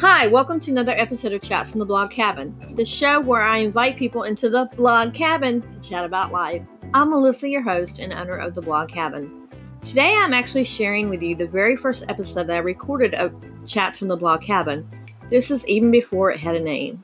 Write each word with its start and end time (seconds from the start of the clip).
Hi, 0.00 0.26
welcome 0.26 0.60
to 0.60 0.70
another 0.70 0.92
episode 0.92 1.32
of 1.32 1.40
Chats 1.40 1.70
from 1.70 1.78
the 1.78 1.86
Blog 1.86 2.10
Cabin, 2.10 2.74
the 2.76 2.84
show 2.84 3.18
where 3.18 3.40
I 3.40 3.56
invite 3.56 3.96
people 3.96 4.24
into 4.24 4.50
the 4.50 4.68
blog 4.76 5.14
cabin 5.14 5.62
to 5.62 5.80
chat 5.80 6.04
about 6.04 6.32
life. 6.32 6.62
I'm 6.92 7.08
Melissa, 7.08 7.48
your 7.48 7.62
host 7.62 7.98
and 7.98 8.12
owner 8.12 8.36
of 8.36 8.54
the 8.54 8.60
blog 8.60 8.90
cabin. 8.90 9.48
Today 9.82 10.14
I'm 10.14 10.34
actually 10.34 10.64
sharing 10.64 11.08
with 11.08 11.22
you 11.22 11.34
the 11.34 11.46
very 11.46 11.76
first 11.76 12.04
episode 12.10 12.48
that 12.48 12.56
I 12.56 12.58
recorded 12.58 13.14
of 13.14 13.32
Chats 13.64 13.96
from 13.96 14.08
the 14.08 14.18
Blog 14.18 14.42
Cabin. 14.42 14.86
This 15.30 15.50
is 15.50 15.66
even 15.66 15.90
before 15.90 16.30
it 16.30 16.40
had 16.40 16.56
a 16.56 16.60
name. 16.60 17.02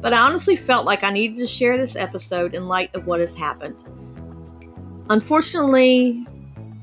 But 0.00 0.14
I 0.14 0.20
honestly 0.20 0.54
felt 0.54 0.86
like 0.86 1.02
I 1.02 1.10
needed 1.10 1.36
to 1.38 1.48
share 1.48 1.76
this 1.76 1.96
episode 1.96 2.54
in 2.54 2.64
light 2.64 2.94
of 2.94 3.08
what 3.08 3.18
has 3.18 3.34
happened. 3.34 3.82
Unfortunately, 5.08 6.24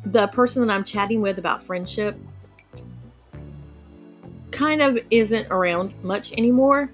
the 0.04 0.28
person 0.28 0.62
that 0.68 0.74
I'm 0.74 0.84
chatting 0.84 1.22
with 1.22 1.40
about 1.40 1.64
friendship 1.64 2.18
kind 4.58 4.82
of 4.82 4.98
isn't 5.12 5.48
around 5.52 5.94
much 6.04 6.34
anymore. 6.34 6.92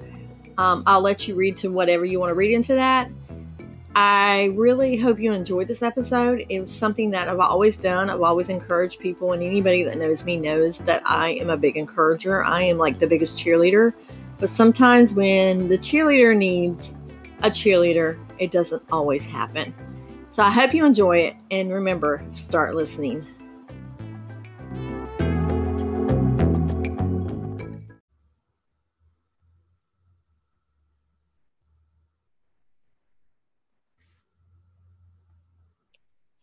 Um, 0.57 0.83
I'll 0.85 1.01
let 1.01 1.27
you 1.27 1.35
read 1.35 1.55
to 1.57 1.71
whatever 1.71 2.03
you 2.03 2.19
want 2.19 2.29
to 2.29 2.35
read 2.35 2.53
into 2.53 2.73
that. 2.75 3.09
I 3.95 4.51
really 4.55 4.97
hope 4.97 5.17
you 5.17 5.31
enjoyed 5.31 5.69
this 5.69 5.81
episode. 5.81 6.45
It 6.49 6.59
was 6.59 6.71
something 6.71 7.09
that 7.11 7.29
I've 7.29 7.39
always 7.39 7.77
done. 7.77 8.09
I've 8.09 8.21
always 8.21 8.49
encouraged 8.49 8.99
people, 8.99 9.31
and 9.31 9.41
anybody 9.41 9.83
that 9.83 9.97
knows 9.97 10.25
me 10.25 10.35
knows 10.35 10.79
that 10.79 11.03
I 11.05 11.31
am 11.35 11.49
a 11.49 11.57
big 11.57 11.77
encourager. 11.77 12.43
I 12.43 12.63
am 12.63 12.77
like 12.77 12.99
the 12.99 13.07
biggest 13.07 13.37
cheerleader. 13.37 13.93
But 14.39 14.49
sometimes 14.49 15.13
when 15.13 15.69
the 15.69 15.77
cheerleader 15.77 16.35
needs 16.35 16.95
a 17.43 17.49
cheerleader, 17.49 18.19
it 18.39 18.51
doesn't 18.51 18.83
always 18.91 19.25
happen. 19.25 19.73
So 20.31 20.43
I 20.43 20.49
hope 20.49 20.73
you 20.73 20.85
enjoy 20.85 21.19
it, 21.19 21.35
and 21.49 21.71
remember, 21.71 22.25
start 22.29 22.75
listening. 22.75 23.25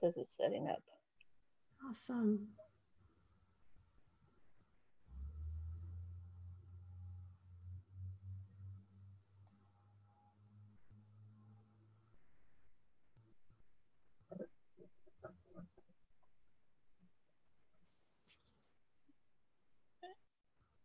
Says 0.00 0.14
it's 0.16 0.36
setting 0.36 0.68
up. 0.68 0.82
Awesome. 1.88 2.48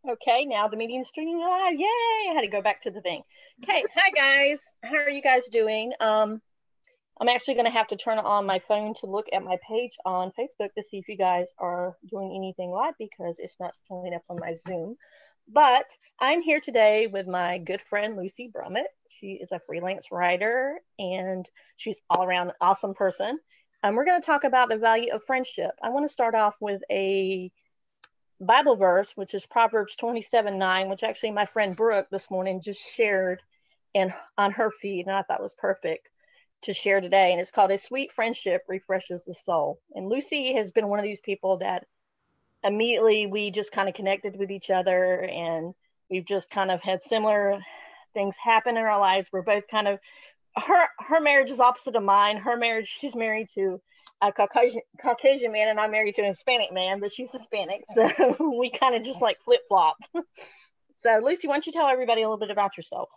Okay, 0.08 0.46
now 0.46 0.68
the 0.68 0.78
meeting's 0.78 1.08
streaming 1.08 1.40
live. 1.40 1.74
Yay! 1.74 2.30
I 2.30 2.34
had 2.36 2.42
to 2.42 2.48
go 2.48 2.62
back 2.62 2.84
to 2.84 2.92
the 2.92 3.02
thing. 3.02 3.24
Okay, 3.64 3.84
hi 3.96 4.12
guys. 4.12 4.62
How 4.84 4.98
are 4.98 5.10
you 5.10 5.22
guys 5.22 5.48
doing? 5.48 5.94
Um, 6.00 6.42
I'm 7.20 7.30
actually 7.30 7.54
going 7.54 7.66
to 7.66 7.72
have 7.72 7.88
to 7.88 7.96
turn 7.96 8.20
on 8.20 8.46
my 8.46 8.60
phone 8.60 8.94
to 8.96 9.06
look 9.06 9.28
at 9.32 9.44
my 9.44 9.58
page 9.68 9.94
on 10.06 10.34
Facebook 10.38 10.74
to 10.74 10.84
see 10.84 10.98
if 10.98 11.08
you 11.08 11.16
guys 11.16 11.48
are 11.58 11.96
doing 12.10 12.34
anything 12.36 12.72
live 12.72 12.96
because 13.00 13.38
it's 13.40 13.56
not 13.60 13.74
showing 13.88 14.14
up 14.14 14.24
on 14.30 14.38
my 14.40 14.56
Zoom. 14.68 14.98
But 15.48 15.86
I'm 16.20 16.42
here 16.42 16.60
today 16.60 17.08
with 17.08 17.26
my 17.26 17.60
good 17.60 17.80
friend 17.82 18.18
Lucy 18.18 18.52
Brummett. 18.54 18.88
She 19.08 19.40
is 19.42 19.54
a 19.54 19.62
freelance 19.66 20.08
writer 20.12 20.80
and 21.00 21.48
she's 21.78 22.00
all 22.10 22.24
around 22.24 22.50
an 22.50 22.56
awesome 22.60 22.94
person. 22.94 23.40
And 23.82 23.96
we're 23.96 24.06
going 24.06 24.20
to 24.20 24.26
talk 24.26 24.44
about 24.44 24.68
the 24.68 24.78
value 24.78 25.14
of 25.14 25.24
friendship. 25.24 25.72
I 25.82 25.92
want 25.92 26.06
to 26.06 26.12
start 26.12 26.36
off 26.36 26.56
with 26.60 26.82
a 26.92 27.50
Bible 28.42 28.76
verse, 28.76 29.12
which 29.16 29.34
is 29.34 29.46
Proverbs 29.46 29.96
27 29.96 30.58
9, 30.58 30.90
which 30.90 31.04
actually 31.04 31.32
my 31.32 31.46
friend 31.46 31.78
Brooke 31.78 32.08
this 32.12 32.30
morning 32.30 32.62
just 32.62 32.82
shared 32.82 33.42
in 33.94 34.14
on 34.38 34.52
her 34.52 34.70
feed, 34.70 35.06
and 35.08 35.16
I 35.16 35.22
thought 35.22 35.42
was 35.42 35.56
perfect 35.58 36.10
to 36.66 36.74
share 36.74 37.02
today, 37.02 37.32
and 37.32 37.42
it's 37.42 37.52
called 37.52 37.72
A 37.72 37.78
Sweet 37.78 38.12
Friendship 38.14 38.64
Refreshes 38.68 39.24
the 39.26 39.34
Soul. 39.34 39.80
And 39.94 40.10
Lucy 40.10 40.54
has 40.54 40.72
been 40.72 40.88
one 40.88 41.00
of 41.00 41.04
these 41.04 41.22
people 41.22 41.58
that 41.58 41.86
immediately 42.64 43.28
we 43.28 43.52
just 43.52 43.72
kind 43.72 43.88
of 43.88 43.96
connected 43.96 44.36
with 44.38 44.52
each 44.52 44.70
other, 44.70 45.22
and 45.22 45.74
we've 46.10 46.26
just 46.26 46.50
kind 46.50 46.72
of 46.72 46.82
had 46.82 47.02
similar 47.04 47.60
things 48.14 48.36
happen 48.42 48.78
in 48.78 48.84
our 48.84 49.00
lives. 49.00 49.30
We're 49.32 49.42
both 49.42 49.68
kind 49.70 49.88
of 49.88 50.00
her 50.58 50.88
her 51.00 51.20
marriage 51.20 51.50
is 51.50 51.60
opposite 51.60 51.96
of 51.96 52.04
mine. 52.04 52.38
Her 52.38 52.58
marriage, 52.58 52.94
she's 53.00 53.16
married 53.16 53.50
to 53.56 53.82
a 54.22 54.32
Caucasian, 54.32 54.82
Caucasian 55.02 55.52
man, 55.52 55.68
and 55.68 55.80
I'm 55.80 55.92
married 55.92 56.16
to 56.16 56.22
a 56.24 56.28
Hispanic 56.28 56.72
man, 56.72 57.00
but 57.00 57.12
she's 57.12 57.32
Hispanic, 57.32 57.84
so 57.94 58.36
we 58.60 58.72
kind 58.72 58.96
of 58.96 59.04
just 59.04 59.22
like 59.22 59.38
flip 59.44 59.62
flop. 59.68 59.98
so, 60.96 61.20
Lucy, 61.24 61.48
why 61.48 61.56
don't 61.56 61.68
you 61.68 61.74
tell 61.74 61.88
everybody 61.88 62.22
a 62.22 62.26
little 62.26 62.40
bit 62.40 62.52
about 62.52 62.78
yourself? 62.78 63.10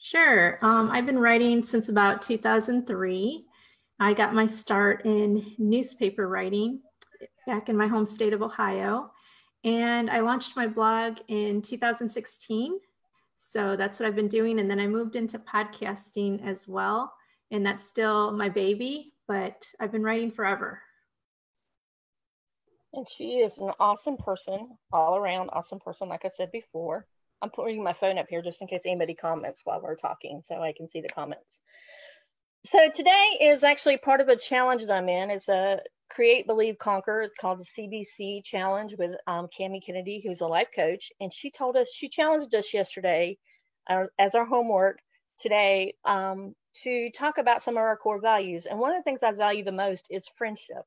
Sure. 0.00 0.58
Um, 0.62 0.90
I've 0.90 1.06
been 1.06 1.18
writing 1.18 1.64
since 1.64 1.88
about 1.88 2.22
2003. 2.22 3.44
I 4.00 4.14
got 4.14 4.34
my 4.34 4.46
start 4.46 5.04
in 5.04 5.54
newspaper 5.58 6.28
writing 6.28 6.80
back 7.46 7.68
in 7.68 7.76
my 7.76 7.88
home 7.88 8.06
state 8.06 8.32
of 8.32 8.42
Ohio. 8.42 9.10
And 9.64 10.08
I 10.08 10.20
launched 10.20 10.56
my 10.56 10.68
blog 10.68 11.18
in 11.26 11.62
2016. 11.62 12.78
So 13.38 13.74
that's 13.76 13.98
what 13.98 14.06
I've 14.06 14.14
been 14.14 14.28
doing. 14.28 14.60
And 14.60 14.70
then 14.70 14.78
I 14.78 14.86
moved 14.86 15.16
into 15.16 15.38
podcasting 15.40 16.46
as 16.46 16.68
well. 16.68 17.12
And 17.50 17.66
that's 17.66 17.84
still 17.84 18.30
my 18.30 18.48
baby, 18.48 19.14
but 19.26 19.64
I've 19.80 19.90
been 19.90 20.02
writing 20.02 20.30
forever. 20.30 20.80
And 22.92 23.08
she 23.08 23.38
is 23.38 23.58
an 23.58 23.72
awesome 23.80 24.16
person, 24.16 24.76
all 24.92 25.16
around 25.16 25.50
awesome 25.52 25.80
person, 25.80 26.08
like 26.08 26.24
I 26.24 26.28
said 26.28 26.52
before. 26.52 27.06
I'm 27.42 27.50
putting 27.50 27.82
my 27.82 27.92
phone 27.92 28.18
up 28.18 28.26
here 28.28 28.42
just 28.42 28.60
in 28.60 28.68
case 28.68 28.82
anybody 28.84 29.14
comments 29.14 29.60
while 29.64 29.80
we're 29.80 29.96
talking 29.96 30.42
so 30.46 30.60
I 30.60 30.72
can 30.76 30.88
see 30.88 31.00
the 31.00 31.08
comments. 31.08 31.60
So 32.66 32.90
today 32.90 33.38
is 33.40 33.62
actually 33.62 33.98
part 33.98 34.20
of 34.20 34.28
a 34.28 34.36
challenge 34.36 34.84
that 34.84 34.92
I'm 34.92 35.08
in. 35.08 35.30
It's 35.30 35.48
a 35.48 35.80
Create, 36.10 36.46
Believe, 36.46 36.78
Conquer. 36.78 37.20
It's 37.20 37.36
called 37.36 37.60
the 37.60 37.64
CBC 37.64 38.42
Challenge 38.44 38.94
with 38.98 39.12
um, 39.26 39.48
Cami 39.58 39.84
Kennedy, 39.84 40.20
who's 40.24 40.40
a 40.40 40.46
life 40.46 40.68
coach. 40.74 41.12
And 41.20 41.32
she 41.32 41.50
told 41.50 41.76
us, 41.76 41.88
she 41.94 42.08
challenged 42.08 42.54
us 42.54 42.74
yesterday 42.74 43.38
uh, 43.88 44.06
as 44.18 44.34
our 44.34 44.44
homework 44.44 44.98
today 45.38 45.94
um, 46.04 46.54
to 46.82 47.10
talk 47.10 47.38
about 47.38 47.62
some 47.62 47.74
of 47.74 47.82
our 47.82 47.96
core 47.96 48.20
values. 48.20 48.66
And 48.66 48.78
one 48.78 48.92
of 48.92 48.98
the 48.98 49.02
things 49.04 49.22
I 49.22 49.32
value 49.32 49.64
the 49.64 49.72
most 49.72 50.06
is 50.10 50.28
friendship. 50.36 50.84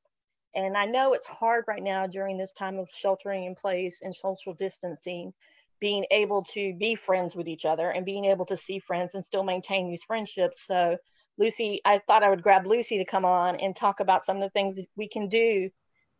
And 0.54 0.76
I 0.76 0.84
know 0.84 1.14
it's 1.14 1.26
hard 1.26 1.64
right 1.66 1.82
now 1.82 2.06
during 2.06 2.36
this 2.36 2.52
time 2.52 2.78
of 2.78 2.90
sheltering 2.90 3.44
in 3.44 3.54
place 3.54 4.00
and 4.02 4.14
social 4.14 4.52
distancing 4.54 5.32
being 5.82 6.06
able 6.12 6.44
to 6.44 6.72
be 6.78 6.94
friends 6.94 7.34
with 7.34 7.48
each 7.48 7.64
other 7.64 7.90
and 7.90 8.06
being 8.06 8.26
able 8.26 8.46
to 8.46 8.56
see 8.56 8.78
friends 8.78 9.16
and 9.16 9.24
still 9.24 9.42
maintain 9.42 9.90
these 9.90 10.04
friendships. 10.04 10.64
So, 10.64 10.96
Lucy, 11.38 11.80
I 11.84 11.98
thought 12.06 12.22
I 12.22 12.30
would 12.30 12.44
grab 12.44 12.68
Lucy 12.68 12.98
to 12.98 13.04
come 13.04 13.24
on 13.24 13.56
and 13.56 13.74
talk 13.74 13.98
about 13.98 14.24
some 14.24 14.36
of 14.36 14.42
the 14.42 14.50
things 14.50 14.76
that 14.76 14.86
we 14.96 15.08
can 15.08 15.26
do 15.26 15.70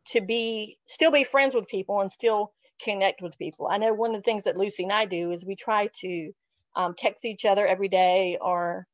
to 0.08 0.20
be 0.20 0.78
still 0.88 1.12
be 1.12 1.22
friends 1.22 1.54
with 1.54 1.68
people 1.68 2.00
and 2.00 2.10
still 2.10 2.52
connect 2.82 3.22
with 3.22 3.38
people. 3.38 3.68
I 3.70 3.78
know 3.78 3.94
one 3.94 4.10
of 4.10 4.16
the 4.16 4.24
things 4.24 4.44
that 4.44 4.56
Lucy 4.56 4.82
and 4.82 4.92
I 4.92 5.04
do 5.04 5.30
is 5.30 5.44
we 5.44 5.54
try 5.54 5.88
to 6.00 6.32
um, 6.74 6.94
text 6.98 7.24
each 7.24 7.44
other 7.44 7.64
every 7.64 7.88
day, 7.88 8.38
or 8.40 8.88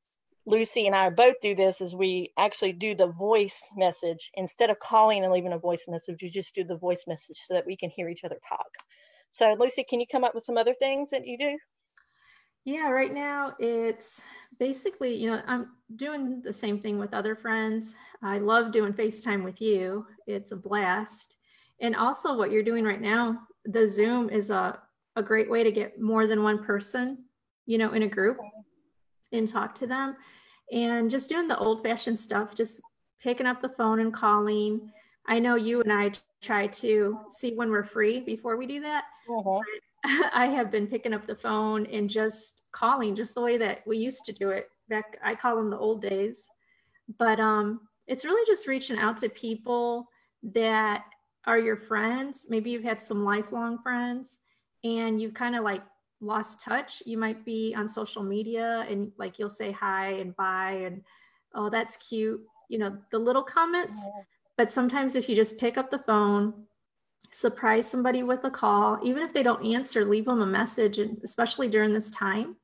Lucy 0.45 0.87
and 0.87 0.95
I 0.95 1.09
both 1.09 1.37
do 1.41 1.55
this 1.55 1.81
is 1.81 1.95
we 1.95 2.33
actually 2.37 2.75
do 2.75 2.95
the 2.95 3.07
voice 3.07 3.63
message 3.75 4.31
instead 4.35 4.69
of 4.69 4.79
calling 4.79 5.25
and 5.25 5.33
leaving 5.33 5.55
a 5.55 5.59
voice 5.59 5.87
message. 5.89 6.23
We 6.23 6.29
just 6.29 6.55
do 6.55 6.65
the 6.65 6.77
voice 6.77 7.05
message 7.07 7.39
so 7.39 7.55
that 7.55 7.67
we 7.67 7.79
can 7.79 7.89
hear 7.89 8.11
each 8.11 8.25
other 8.25 8.39
talk. 8.47 8.69
So, 9.31 9.55
Lucy, 9.59 9.85
can 9.89 10.01
you 10.01 10.07
come 10.11 10.25
up 10.25 10.35
with 10.35 10.45
some 10.45 10.57
other 10.57 10.75
things 10.79 11.11
that 11.11 11.27
you 11.27 11.39
do? 11.39 11.59
Yeah, 12.65 12.91
right 12.91 13.13
now 13.15 13.55
it's 13.59 14.21
basically, 14.59 15.15
you 15.15 15.31
know, 15.31 15.41
I'm 15.47 15.71
doing 15.97 16.43
the 16.43 16.53
same 16.53 16.81
thing 16.81 16.99
with 16.99 17.15
other 17.15 17.35
friends. 17.35 17.95
I 18.23 18.39
love 18.39 18.73
doing 18.73 18.93
FaceTime 18.93 19.45
with 19.45 19.61
you, 19.61 20.07
it's 20.27 20.53
a 20.53 20.57
blast. 20.57 21.37
And 21.81 21.95
also, 21.95 22.37
what 22.37 22.51
you're 22.51 22.65
doing 22.65 22.85
right 22.85 23.01
now, 23.01 23.41
the 23.65 23.89
Zoom 23.89 24.31
is 24.31 24.51
a, 24.51 24.79
a 25.17 25.23
great 25.23 25.49
way 25.49 25.63
to 25.63 25.71
get 25.71 26.01
more 26.01 26.27
than 26.27 26.43
one 26.43 26.65
person, 26.65 27.25
you 27.67 27.79
know, 27.79 27.93
in 27.93 28.03
a 28.03 28.09
group 28.09 28.37
and 29.33 29.47
talk 29.47 29.75
to 29.77 29.87
them. 29.87 30.17
And 30.73 31.11
just 31.11 31.29
doing 31.29 31.49
the 31.49 31.59
old 31.59 31.83
fashioned 31.83 32.19
stuff, 32.19 32.55
just 32.55 32.83
picking 33.23 33.47
up 33.47 33.63
the 33.63 33.71
phone 33.71 34.01
and 34.01 34.13
calling. 34.13 34.93
I 35.29 35.39
know 35.39 35.55
you 35.55 35.83
and 35.83 35.93
I 35.93 36.13
try 36.43 36.67
to 36.67 37.19
see 37.31 37.55
when 37.55 37.71
we're 37.71 37.85
free 37.85 38.21
before 38.21 38.57
we 38.57 38.67
do 38.67 38.81
that. 38.81 39.05
Uh-huh. 39.31 39.61
I 40.33 40.47
have 40.47 40.71
been 40.71 40.87
picking 40.87 41.13
up 41.13 41.27
the 41.27 41.37
phone 41.37 41.87
and 41.87 42.09
just 42.09 42.63
calling 42.73 43.15
just 43.15 43.35
the 43.35 43.43
way 43.43 43.59
that 43.59 43.87
we 43.87 43.99
used 43.99 44.25
to 44.25 44.33
do 44.33 44.51
it 44.51 44.71
back. 44.89 45.19
I 45.23 45.35
call 45.35 45.57
them 45.57 45.71
the 45.71 45.79
old 45.79 46.01
days, 46.01 46.49
but 47.19 47.39
um, 47.39 47.81
it's 48.07 48.25
really 48.25 48.45
just 48.47 48.67
reaching 48.67 48.99
out 48.99 49.19
to 49.19 49.29
people 49.29 50.09
that 50.55 51.05
are 51.47 51.59
your 51.59 51.77
friends. 51.77 52.47
Maybe 52.49 52.71
you've 52.71 52.85
had 52.85 53.01
some 53.01 53.25
lifelong 53.25 53.79
friends 53.83 54.39
and 54.83 55.21
you've 55.21 55.35
kind 55.35 55.57
of 55.57 55.63
like 55.63 55.83
lost 56.21 56.61
touch. 56.61 57.03
You 57.05 57.19
might 57.19 57.45
be 57.45 57.75
on 57.77 57.89
social 57.89 58.23
media 58.23 58.87
and 58.89 59.13
like 59.19 59.39
you'll 59.39 59.51
say 59.51 59.73
hi 59.73 60.13
and 60.13 60.35
bye 60.37 60.81
and 60.85 61.03
oh, 61.55 61.69
that's 61.69 61.97
cute. 61.97 62.41
You 62.71 62.79
know, 62.79 62.97
the 63.11 63.19
little 63.19 63.43
comments. 63.43 64.01
Uh-huh. 64.01 64.23
But 64.59 64.73
sometimes 64.73 65.15
if 65.15 65.29
you 65.29 65.37
just 65.37 65.57
pick 65.57 65.79
up 65.79 65.91
the 65.91 66.01
phone 66.01 66.65
surprise 67.31 67.89
somebody 67.89 68.23
with 68.23 68.43
a 68.45 68.51
call 68.51 68.99
even 69.03 69.23
if 69.23 69.35
they 69.35 69.43
don't 69.43 69.65
answer 69.65 70.03
leave 70.03 70.25
them 70.25 70.41
a 70.41 70.47
message 70.47 70.99
and 70.99 71.19
especially 71.23 71.69
during 71.69 71.93
this 71.93 72.11
time 72.11 72.57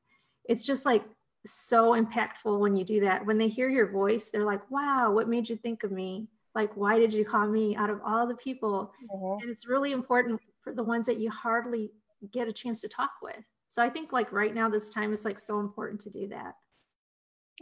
it's 0.45 0.65
just 0.65 0.87
like 0.87 1.03
so 1.45 1.91
impactful 1.91 2.59
when 2.59 2.75
you 2.75 2.83
do 2.83 3.01
that. 3.01 3.23
When 3.23 3.37
they 3.37 3.47
hear 3.47 3.69
your 3.69 3.91
voice 3.91 4.29
they're 4.29 4.45
like 4.45 4.69
wow 4.69 5.11
what 5.11 5.29
made 5.29 5.47
you 5.47 5.55
think 5.55 5.83
of 5.83 5.91
me? 5.91 6.27
Like 6.53 6.75
why 6.75 6.99
did 6.99 7.13
you 7.13 7.23
call 7.23 7.47
me 7.47 7.75
out 7.75 7.89
of 7.89 8.01
all 8.05 8.27
the 8.27 8.35
people? 8.35 8.91
Mm-hmm. 9.13 9.41
and 9.43 9.51
it's 9.51 9.67
really 9.67 9.91
important 9.91 10.41
for 10.61 10.73
the 10.73 10.83
ones 10.83 11.05
that 11.05 11.19
you 11.19 11.29
hardly 11.29 11.91
get 12.31 12.47
a 12.47 12.53
chance 12.53 12.81
to 12.81 12.89
talk 12.89 13.11
with. 13.21 13.43
So 13.69 13.83
i 13.83 13.89
think 13.89 14.11
like 14.11 14.31
right 14.31 14.53
now 14.53 14.67
this 14.69 14.89
time 14.89 15.13
is 15.13 15.25
like 15.25 15.39
so 15.39 15.59
important 15.59 16.01
to 16.01 16.09
do 16.09 16.27
that 16.29 16.55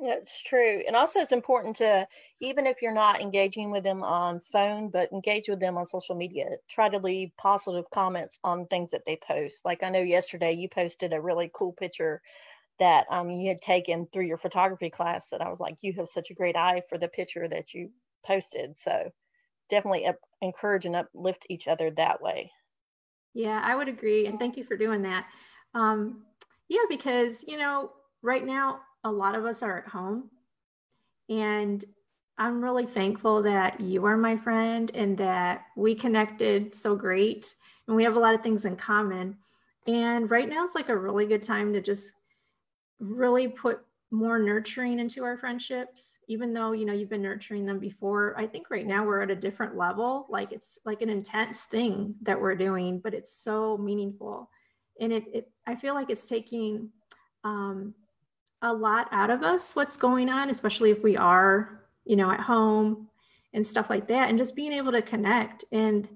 that's 0.01 0.42
true. 0.42 0.81
And 0.88 0.95
also, 0.95 1.19
it's 1.19 1.31
important 1.31 1.78
to, 1.78 2.07
even 2.42 2.66
if 2.66 2.81
you're 2.81 2.94
not 2.94 3.22
engaging 3.22 3.72
with 3.72 3.84
them 3.84 4.04
on 4.04 4.40
phone, 4.40 4.90
but 4.90 5.12
engage 5.12 5.50
with 5.50 5.60
them 5.60 5.78
on 5.78 5.86
social 5.86 6.16
media. 6.16 6.50
Try 6.69 6.90
to 6.90 6.98
leave 6.98 7.31
positive 7.38 7.86
comments 7.92 8.40
on 8.44 8.66
things 8.66 8.92
that 8.92 9.04
they 9.06 9.18
post. 9.18 9.63
Like 9.63 9.84
I 9.84 9.90
know 9.90 10.01
yesterday 10.01 10.54
you 10.54 10.68
posted 10.68 11.13
a 11.13 11.22
really 11.22 11.51
cool 11.54 11.74
picture 11.74 12.22
that 12.80 13.06
um, 13.12 13.30
you 13.30 13.50
had 13.50 13.62
taken 13.62 14.07
through 14.12 14.25
your 14.25 14.40
photography 14.40 14.90
class 14.90 15.30
that 15.30 15.42
I 15.42 15.50
was 15.50 15.60
like, 15.60 15.78
you 15.81 15.94
have 15.94 16.10
such 16.10 16.31
a 16.31 16.36
great 16.36 16.56
eye 16.56 16.81
for 16.89 16.98
the 16.98 17.07
picture 17.07 17.48
that 17.48 17.74
you 17.74 17.92
posted. 18.25 18.80
So 18.80 19.12
definitely 19.69 20.07
up, 20.07 20.18
encourage 20.42 20.86
and 20.86 20.96
uplift 20.96 21.46
each 21.50 21.68
other 21.68 21.92
that 21.92 22.22
way. 22.22 22.51
Yeah, 23.36 23.62
I 23.63 23.75
would 23.75 23.89
agree. 23.89 24.25
And 24.25 24.39
thank 24.39 24.57
you 24.57 24.63
for 24.63 24.75
doing 24.75 25.04
that. 25.04 25.28
Um, 25.75 26.24
yeah, 26.68 26.81
because, 26.89 27.44
you 27.48 27.57
know, 27.57 27.92
right 28.24 28.46
now, 28.46 28.81
a 29.04 29.12
lot 29.12 29.36
of 29.36 29.46
us 29.46 29.62
are 29.62 29.78
at 29.78 29.88
home. 29.88 30.30
And 31.30 31.84
I'm 32.38 32.64
really 32.64 32.86
thankful 32.86 33.44
that 33.44 33.80
you 33.80 34.06
are 34.06 34.18
my 34.18 34.38
friend 34.38 34.92
and 34.94 35.18
that 35.18 35.66
we 35.78 35.96
connected 35.96 36.74
so 36.74 36.96
great 36.96 37.54
and 37.88 37.96
we 37.96 38.04
have 38.04 38.16
a 38.16 38.20
lot 38.20 38.36
of 38.36 38.42
things 38.42 38.66
in 38.66 38.76
common. 38.76 39.38
And 39.88 40.30
right 40.32 40.50
now 40.50 40.64
is 40.64 40.76
like 40.76 40.90
a 40.90 40.98
really 40.98 41.26
good 41.26 41.44
time 41.44 41.74
to 41.74 41.82
just 41.82 42.14
really 43.00 43.48
put 43.48 43.82
more 44.14 44.38
nurturing 44.38 45.00
into 45.00 45.24
our 45.24 45.38
friendships 45.38 46.20
even 46.28 46.54
though 46.54 46.72
you 46.72 46.86
know 46.86 46.94
you've 46.94 47.10
been 47.10 47.24
nurturing 47.24 47.66
them 47.66 47.80
before 47.80 48.36
i 48.38 48.46
think 48.46 48.70
right 48.70 48.86
now 48.86 49.04
we're 49.04 49.24
at 49.24 49.32
a 49.32 49.36
different 49.36 49.76
level 49.76 50.28
like 50.30 50.52
it's 50.52 50.78
like 50.86 51.02
an 51.02 51.10
intense 51.10 51.64
thing 51.64 52.14
that 52.22 52.40
we're 52.40 52.56
doing 52.56 53.00
but 53.00 53.16
it's 53.16 53.36
so 53.36 53.76
meaningful 53.76 54.52
and 55.02 55.12
it, 55.12 55.24
it 55.34 55.52
i 55.66 55.74
feel 55.74 55.96
like 55.96 56.12
it's 56.12 56.28
taking 56.28 56.90
um, 57.44 57.96
a 58.63 58.74
lot 58.74 59.07
out 59.12 59.30
of 59.30 59.44
us 59.44 59.75
what's 59.75 59.98
going 59.98 60.30
on 60.30 60.50
especially 60.50 60.89
if 60.89 61.04
we 61.04 61.15
are 61.15 61.81
you 62.06 62.15
know 62.15 62.31
at 62.31 62.39
home 62.39 63.07
and 63.54 63.65
stuff 63.65 63.89
like 63.89 64.07
that 64.07 64.30
and 64.30 64.38
just 64.38 64.56
being 64.56 64.74
able 64.74 64.92
to 64.92 65.01
connect 65.01 65.63
and 65.71 66.07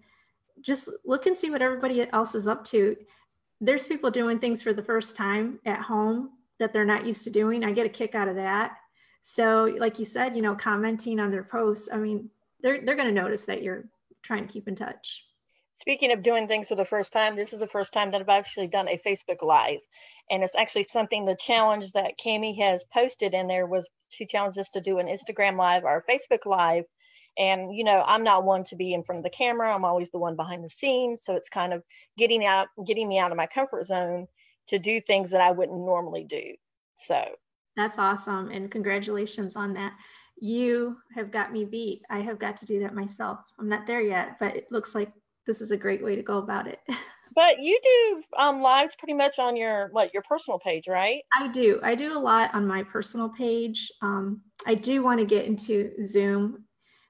just 0.61 0.89
look 1.05 1.25
and 1.25 1.37
see 1.37 1.49
what 1.49 1.61
everybody 1.61 2.09
else 2.11 2.35
is 2.35 2.47
up 2.47 2.65
to. 2.65 2.95
There's 3.61 3.87
people 3.87 4.11
doing 4.11 4.39
things 4.39 4.61
for 4.61 4.73
the 4.73 4.83
first 4.83 5.15
time 5.15 5.59
at 5.65 5.81
home 5.81 6.31
that 6.59 6.73
they're 6.73 6.85
not 6.85 7.05
used 7.05 7.23
to 7.25 7.29
doing. 7.29 7.63
I 7.63 7.71
get 7.71 7.85
a 7.85 7.89
kick 7.89 8.15
out 8.15 8.27
of 8.27 8.35
that. 8.35 8.77
So 9.21 9.75
like 9.77 9.99
you 9.99 10.05
said 10.05 10.35
you 10.35 10.41
know 10.41 10.55
commenting 10.55 11.19
on 11.19 11.31
their 11.31 11.43
posts 11.43 11.89
i 11.91 11.97
mean 11.97 12.29
they're, 12.61 12.79
they're 12.85 12.95
going 12.95 13.13
to 13.13 13.21
notice 13.21 13.43
that 13.43 13.61
you're 13.61 13.83
trying 14.23 14.47
to 14.47 14.53
keep 14.53 14.69
in 14.69 14.75
touch 14.75 15.25
speaking 15.77 16.11
of 16.11 16.23
doing 16.23 16.47
things 16.47 16.67
for 16.67 16.75
the 16.75 16.85
first 16.85 17.13
time 17.13 17.35
this 17.35 17.53
is 17.53 17.59
the 17.59 17.67
first 17.67 17.93
time 17.93 18.11
that 18.11 18.21
i've 18.21 18.29
actually 18.29 18.67
done 18.67 18.87
a 18.87 19.01
facebook 19.05 19.41
live 19.41 19.79
and 20.29 20.43
it's 20.43 20.55
actually 20.55 20.83
something 20.83 21.25
the 21.25 21.35
challenge 21.35 21.93
that 21.93 22.19
Cami 22.19 22.57
has 22.57 22.83
posted 22.93 23.33
in 23.33 23.47
there 23.47 23.65
was 23.65 23.89
she 24.09 24.25
challenged 24.25 24.59
us 24.59 24.69
to 24.71 24.81
do 24.81 24.99
an 24.99 25.07
Instagram 25.07 25.57
live 25.57 25.83
or 25.83 25.97
a 25.97 26.11
Facebook 26.11 26.45
live. 26.45 26.83
And 27.37 27.75
you 27.75 27.83
know, 27.83 28.03
I'm 28.05 28.23
not 28.23 28.43
one 28.43 28.63
to 28.65 28.75
be 28.75 28.93
in 28.93 29.03
front 29.03 29.19
of 29.19 29.23
the 29.23 29.29
camera. 29.29 29.73
I'm 29.73 29.85
always 29.85 30.11
the 30.11 30.17
one 30.17 30.35
behind 30.35 30.63
the 30.63 30.69
scenes. 30.69 31.21
So 31.23 31.35
it's 31.35 31.49
kind 31.49 31.71
of 31.71 31.83
getting 32.17 32.45
out, 32.45 32.67
getting 32.85 33.07
me 33.07 33.19
out 33.19 33.31
of 33.31 33.37
my 33.37 33.47
comfort 33.47 33.85
zone 33.85 34.27
to 34.67 34.79
do 34.79 34.99
things 34.99 35.31
that 35.31 35.41
I 35.41 35.51
wouldn't 35.51 35.79
normally 35.79 36.25
do. 36.25 36.55
So 36.97 37.23
that's 37.77 37.99
awesome. 37.99 38.49
And 38.49 38.69
congratulations 38.69 39.55
on 39.55 39.73
that. 39.75 39.93
You 40.39 40.97
have 41.15 41.31
got 41.31 41.53
me 41.53 41.63
beat. 41.63 42.01
I 42.09 42.19
have 42.19 42.37
got 42.37 42.57
to 42.57 42.65
do 42.65 42.81
that 42.81 42.93
myself. 42.93 43.39
I'm 43.59 43.69
not 43.69 43.87
there 43.87 44.01
yet, 44.01 44.37
but 44.39 44.55
it 44.55 44.67
looks 44.71 44.93
like 44.93 45.11
this 45.47 45.61
is 45.61 45.71
a 45.71 45.77
great 45.77 46.03
way 46.03 46.15
to 46.15 46.21
go 46.21 46.37
about 46.37 46.67
it. 46.67 46.79
But 47.35 47.59
you 47.59 47.79
do 47.83 48.23
um, 48.35 48.61
lives 48.61 48.95
pretty 48.97 49.13
much 49.13 49.37
on 49.37 49.55
your 49.55 49.89
what 49.91 50.11
your 50.11 50.23
personal 50.23 50.57
page, 50.57 50.87
right? 50.87 51.21
I 51.39 51.47
do. 51.49 51.79
I 51.83 51.93
do 51.93 52.17
a 52.17 52.19
lot 52.19 52.49
on 52.55 52.65
my 52.65 52.81
personal 52.81 53.29
page. 53.29 53.91
Um, 54.01 54.41
I 54.65 54.73
do 54.73 55.03
want 55.03 55.19
to 55.19 55.25
get 55.25 55.45
into 55.45 55.91
Zoom 56.03 56.63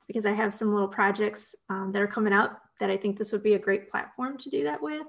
because 0.05 0.25
I 0.25 0.33
have 0.33 0.53
some 0.53 0.73
little 0.73 0.89
projects 0.89 1.55
um, 1.69 1.93
that 1.93 2.01
are 2.01 2.07
coming 2.07 2.33
up 2.33 2.61
that 2.81 2.89
I 2.89 2.97
think 2.97 3.17
this 3.17 3.31
would 3.31 3.41
be 3.41 3.53
a 3.53 3.59
great 3.59 3.89
platform 3.89 4.37
to 4.39 4.49
do 4.49 4.65
that 4.65 4.81
with. 4.81 5.07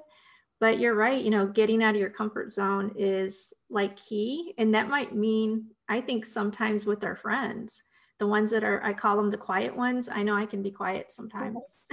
But 0.60 0.78
you're 0.78 0.94
right. 0.94 1.20
You 1.20 1.30
know, 1.30 1.48
getting 1.48 1.82
out 1.82 1.96
of 1.96 2.00
your 2.00 2.10
comfort 2.10 2.52
zone 2.52 2.94
is 2.96 3.52
like 3.68 3.96
key, 3.96 4.54
and 4.56 4.72
that 4.74 4.88
might 4.88 5.16
mean 5.16 5.66
I 5.88 6.00
think 6.00 6.26
sometimes 6.26 6.86
with 6.86 7.02
our 7.02 7.16
friends 7.16 7.82
the 8.18 8.26
ones 8.26 8.50
that 8.50 8.64
are 8.64 8.82
i 8.84 8.92
call 8.92 9.16
them 9.16 9.30
the 9.30 9.36
quiet 9.36 9.74
ones 9.74 10.08
i 10.10 10.22
know 10.22 10.34
i 10.34 10.44
can 10.44 10.62
be 10.62 10.70
quiet 10.70 11.10
sometimes 11.10 11.56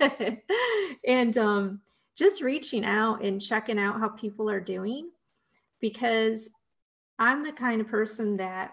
and 1.06 1.36
um, 1.38 1.80
just 2.16 2.42
reaching 2.42 2.84
out 2.84 3.22
and 3.22 3.40
checking 3.40 3.78
out 3.78 4.00
how 4.00 4.08
people 4.08 4.50
are 4.50 4.60
doing 4.60 5.10
because 5.80 6.50
I'm 7.18 7.44
the 7.44 7.52
kind 7.52 7.80
of 7.80 7.88
person 7.88 8.36
that 8.38 8.72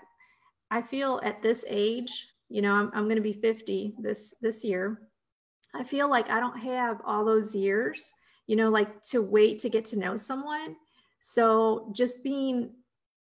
I 0.72 0.82
feel 0.82 1.22
at 1.24 1.42
this 1.42 1.66
age, 1.68 2.28
you 2.50 2.62
know, 2.62 2.74
I'm, 2.74 2.92
I'm 2.94 3.06
going 3.06 3.18
to 3.18 3.22
be 3.22 3.34
50 3.34 3.96
this 4.00 4.34
this 4.42 4.64
year. 4.64 5.00
I 5.74 5.84
feel 5.84 6.10
like 6.10 6.30
I 6.30 6.40
don't 6.40 6.60
have 6.60 7.02
all 7.06 7.26
those 7.26 7.54
years, 7.54 8.14
you 8.48 8.56
know, 8.56 8.70
like 8.70 9.02
to 9.10 9.22
wait 9.22 9.60
to 9.60 9.70
get 9.70 9.86
to 9.86 10.00
know 10.00 10.18
someone. 10.18 10.76
So 11.20 11.92
just 11.94 12.24
being 12.24 12.72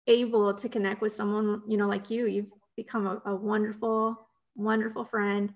able 0.06 0.52
to 0.54 0.68
connect 0.68 1.00
with 1.00 1.12
someone, 1.12 1.62
you 1.66 1.76
know, 1.76 1.88
like 1.88 2.10
you, 2.10 2.26
you've 2.26 2.50
become 2.76 3.06
a, 3.06 3.22
a 3.26 3.34
wonderful, 3.34 4.28
wonderful 4.56 5.04
friend. 5.04 5.54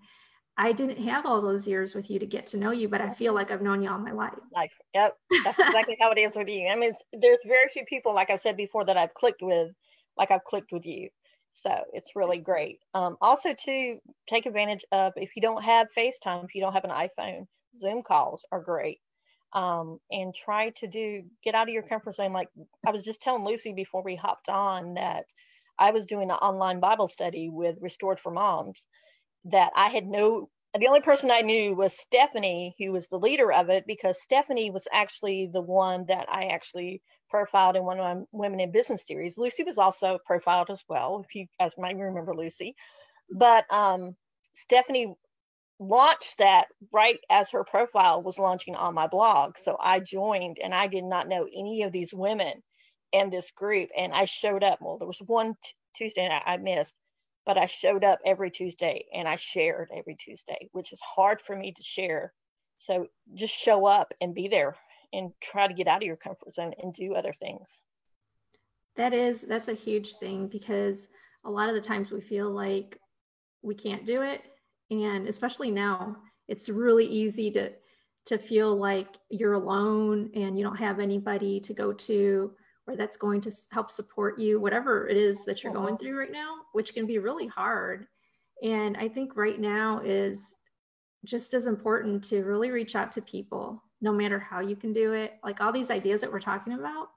I 0.61 0.73
didn't 0.73 0.99
have 1.05 1.25
all 1.25 1.41
those 1.41 1.69
years 1.69 1.95
with 1.95 2.11
you 2.11 2.19
to 2.19 2.27
get 2.27 2.45
to 2.49 2.57
know 2.57 2.73
you, 2.73 2.89
but 2.89 3.01
I 3.01 3.15
feel 3.15 3.33
like 3.33 3.53
I've 3.53 3.63
known 3.63 3.81
you 3.81 3.91
all 3.91 3.99
my 3.99 4.11
life. 4.11 4.35
Life. 4.53 4.73
Yep. 4.93 5.17
That's 5.45 5.59
exactly 5.61 5.97
how 6.01 6.11
it 6.11 6.19
is 6.19 6.35
with 6.37 6.49
you. 6.49 6.67
I 6.67 6.75
mean, 6.75 6.93
there's 7.13 7.39
very 7.47 7.69
few 7.73 7.85
people, 7.85 8.13
like 8.13 8.29
I 8.31 8.37
said 8.37 8.57
before, 8.57 8.85
that 8.85 8.97
I've 8.97 9.15
clicked 9.15 9.41
with, 9.41 9.71
like 10.17 10.33
I've 10.33 10.43
clicked 10.43 10.73
with 10.73 10.85
you. 10.85 11.11
So 11.53 11.71
it's 11.93 12.17
really 12.17 12.39
great. 12.39 12.81
Um, 12.93 13.17
also, 13.21 13.55
to 13.55 13.99
take 14.29 14.47
advantage 14.47 14.85
of 14.91 15.13
if 15.15 15.37
you 15.37 15.43
don't 15.43 15.63
have 15.63 15.87
FaceTime, 15.97 16.45
if 16.45 16.55
you 16.57 16.61
don't 16.61 16.73
have 16.75 16.85
an 16.85 16.91
iPhone, 16.91 17.47
Zoom 17.81 18.03
calls 18.03 18.45
are 18.51 18.61
great. 18.61 18.99
Um, 19.53 19.99
and 20.11 20.35
try 20.35 20.71
to 20.71 20.89
do 20.89 21.23
get 21.43 21.55
out 21.55 21.69
of 21.69 21.73
your 21.73 21.85
comfort 21.85 22.17
zone. 22.17 22.33
Like 22.33 22.49
I 22.87 22.91
was 22.91 23.05
just 23.05 23.23
telling 23.23 23.45
Lucy 23.45 23.73
before 23.73 24.03
we 24.03 24.15
hopped 24.15 24.49
on 24.49 24.95
that 24.95 25.25
I 25.79 25.93
was 25.93 26.05
doing 26.05 26.31
an 26.31 26.37
online 26.37 26.81
Bible 26.81 27.09
study 27.09 27.49
with 27.49 27.79
Restored 27.81 28.21
for 28.21 28.31
Moms 28.31 28.87
that 29.47 29.73
I 29.77 29.89
had 29.89 30.07
no 30.07 30.51
the 30.79 30.89
only 30.89 31.01
person 31.03 31.31
I 31.31 31.43
knew 31.43 31.75
was 31.75 31.99
Stephanie, 31.99 32.77
who 32.79 32.93
was 32.93 33.09
the 33.09 33.19
leader 33.19 33.53
of 33.53 33.71
it, 33.71 33.87
because 33.87 34.23
Stephanie 34.23 34.71
was 34.71 34.89
actually 34.93 35.51
the 35.53 35.63
one 35.63 36.07
that 36.09 36.29
I 36.31 36.47
actually 36.49 37.03
profiled 37.31 37.77
in 37.77 37.85
one 37.85 38.01
of 38.01 38.19
my 38.19 38.25
Women 38.33 38.61
in 38.61 38.73
Business 38.73 39.05
series. 39.07 39.39
Lucy 39.39 39.65
was 39.65 39.79
also 39.79 40.19
profiled 40.27 40.71
as 40.71 40.85
well, 40.89 41.25
if 41.29 41.35
you 41.35 41.47
guys 41.61 41.75
might 41.79 41.97
remember 41.97 42.35
Lucy. 42.37 42.77
But 43.31 43.67
um, 43.73 44.17
Stephanie 44.55 45.15
launched 45.81 46.39
that 46.39 46.69
right 46.93 47.21
as 47.31 47.51
her 47.53 47.65
profile 47.65 48.23
was 48.23 48.41
launching 48.41 48.77
on 48.77 48.95
my 48.95 49.09
blog. 49.09 49.59
So 49.59 49.79
I 49.81 50.01
joined 50.01 50.59
and 50.65 50.75
I 50.75 50.89
did 50.89 51.05
not 51.05 51.29
know 51.29 51.45
any 51.45 51.85
of 51.85 51.93
these 51.93 52.15
women 52.15 52.55
in 53.13 53.31
this 53.31 53.53
group. 53.53 53.91
And 53.97 54.15
I 54.15 54.27
showed 54.27 54.65
up. 54.65 54.81
Well, 54.83 54.99
there 54.99 55.09
was 55.09 55.23
one 55.27 55.55
t- 55.65 55.73
Tuesday 55.97 56.29
I 56.47 56.59
missed 56.59 56.97
but 57.49 57.57
I 57.57 57.65
showed 57.65 58.05
up 58.05 58.19
every 58.27 58.51
Tuesday 58.51 59.07
and 59.11 59.27
I 59.27 59.37
shared 59.37 59.91
every 59.97 60.17
Tuesday, 60.17 60.69
which 60.73 60.93
is 60.93 61.01
hard 61.01 61.41
for 61.41 61.57
me 61.57 61.73
to 61.73 61.83
share. 61.83 62.35
So 62.77 63.07
just 63.35 63.55
show 63.55 63.87
up 63.87 64.13
and 64.21 64.35
be 64.35 64.49
there 64.49 64.77
and 65.15 65.33
try 65.41 65.67
to 65.67 65.73
get 65.73 65.89
out 65.89 66.03
of 66.03 66.07
your 66.07 66.17
comfort 66.17 66.55
zone 66.55 66.75
and 66.79 66.93
do 66.93 67.15
other 67.15 67.33
things. 67.33 67.81
That 68.97 69.15
is, 69.15 69.41
that's 69.41 69.69
a 69.69 69.75
huge 69.75 70.17
thing 70.17 70.49
because 70.49 71.09
a 71.43 71.51
lot 71.51 71.71
of 71.71 71.75
the 71.75 71.81
times 71.81 72.13
we 72.13 72.21
feel 72.21 72.51
like 72.51 73.01
we 73.63 73.75
can't 73.75 74.05
do 74.05 74.21
it. 74.21 74.43
And 74.91 75.27
especially 75.27 75.71
now, 75.71 76.17
it's 76.49 76.69
really 76.69 77.07
easy 77.07 77.51
to 77.53 77.73
to 78.27 78.37
feel 78.37 78.77
like 78.77 79.17
you're 79.31 79.55
alone 79.55 80.31
and 80.35 80.59
you 80.59 80.63
don't 80.63 80.77
have 80.77 81.01
anybody 81.01 81.61
to 81.61 81.73
go 81.73 81.95
to 81.95 82.53
or 82.89 82.97
that's 82.97 83.17
going 83.17 83.41
to 83.43 83.53
help 83.71 83.91
support 83.91 84.39
you, 84.39 84.59
whatever 84.59 85.09
it 85.09 85.17
is 85.17 85.45
that 85.45 85.63
you're 85.63 85.73
going 85.73 85.95
mm-hmm. 85.95 86.05
through 86.05 86.19
right 86.19 86.33
now, 86.33 86.57
which 86.73 86.95
can 86.95 87.07
be 87.07 87.19
really 87.19 87.47
hard. 87.47 88.07
And 88.63 88.97
I 88.97 89.09
think 89.09 89.37
right 89.37 89.61
now 89.61 90.01
is 90.05 90.57
just 91.25 91.55
as 91.55 91.67
important 91.67 92.25
to 92.25 92.45
really 92.45 92.71
reach 92.71 92.97
out 92.97 93.13
to 93.13 93.23
people, 93.23 93.83
no 94.01 94.13
matter 94.13 94.39
how 94.39 94.61
you 94.61 94.75
can 94.75 94.93
do 94.93 95.13
it. 95.13 95.35
Like 95.45 95.61
all 95.61 95.73
these 95.73 95.91
ideas 95.91 96.21
that 96.23 96.33
we're 96.33 96.41
talking 96.41 96.73
about, 96.73 97.11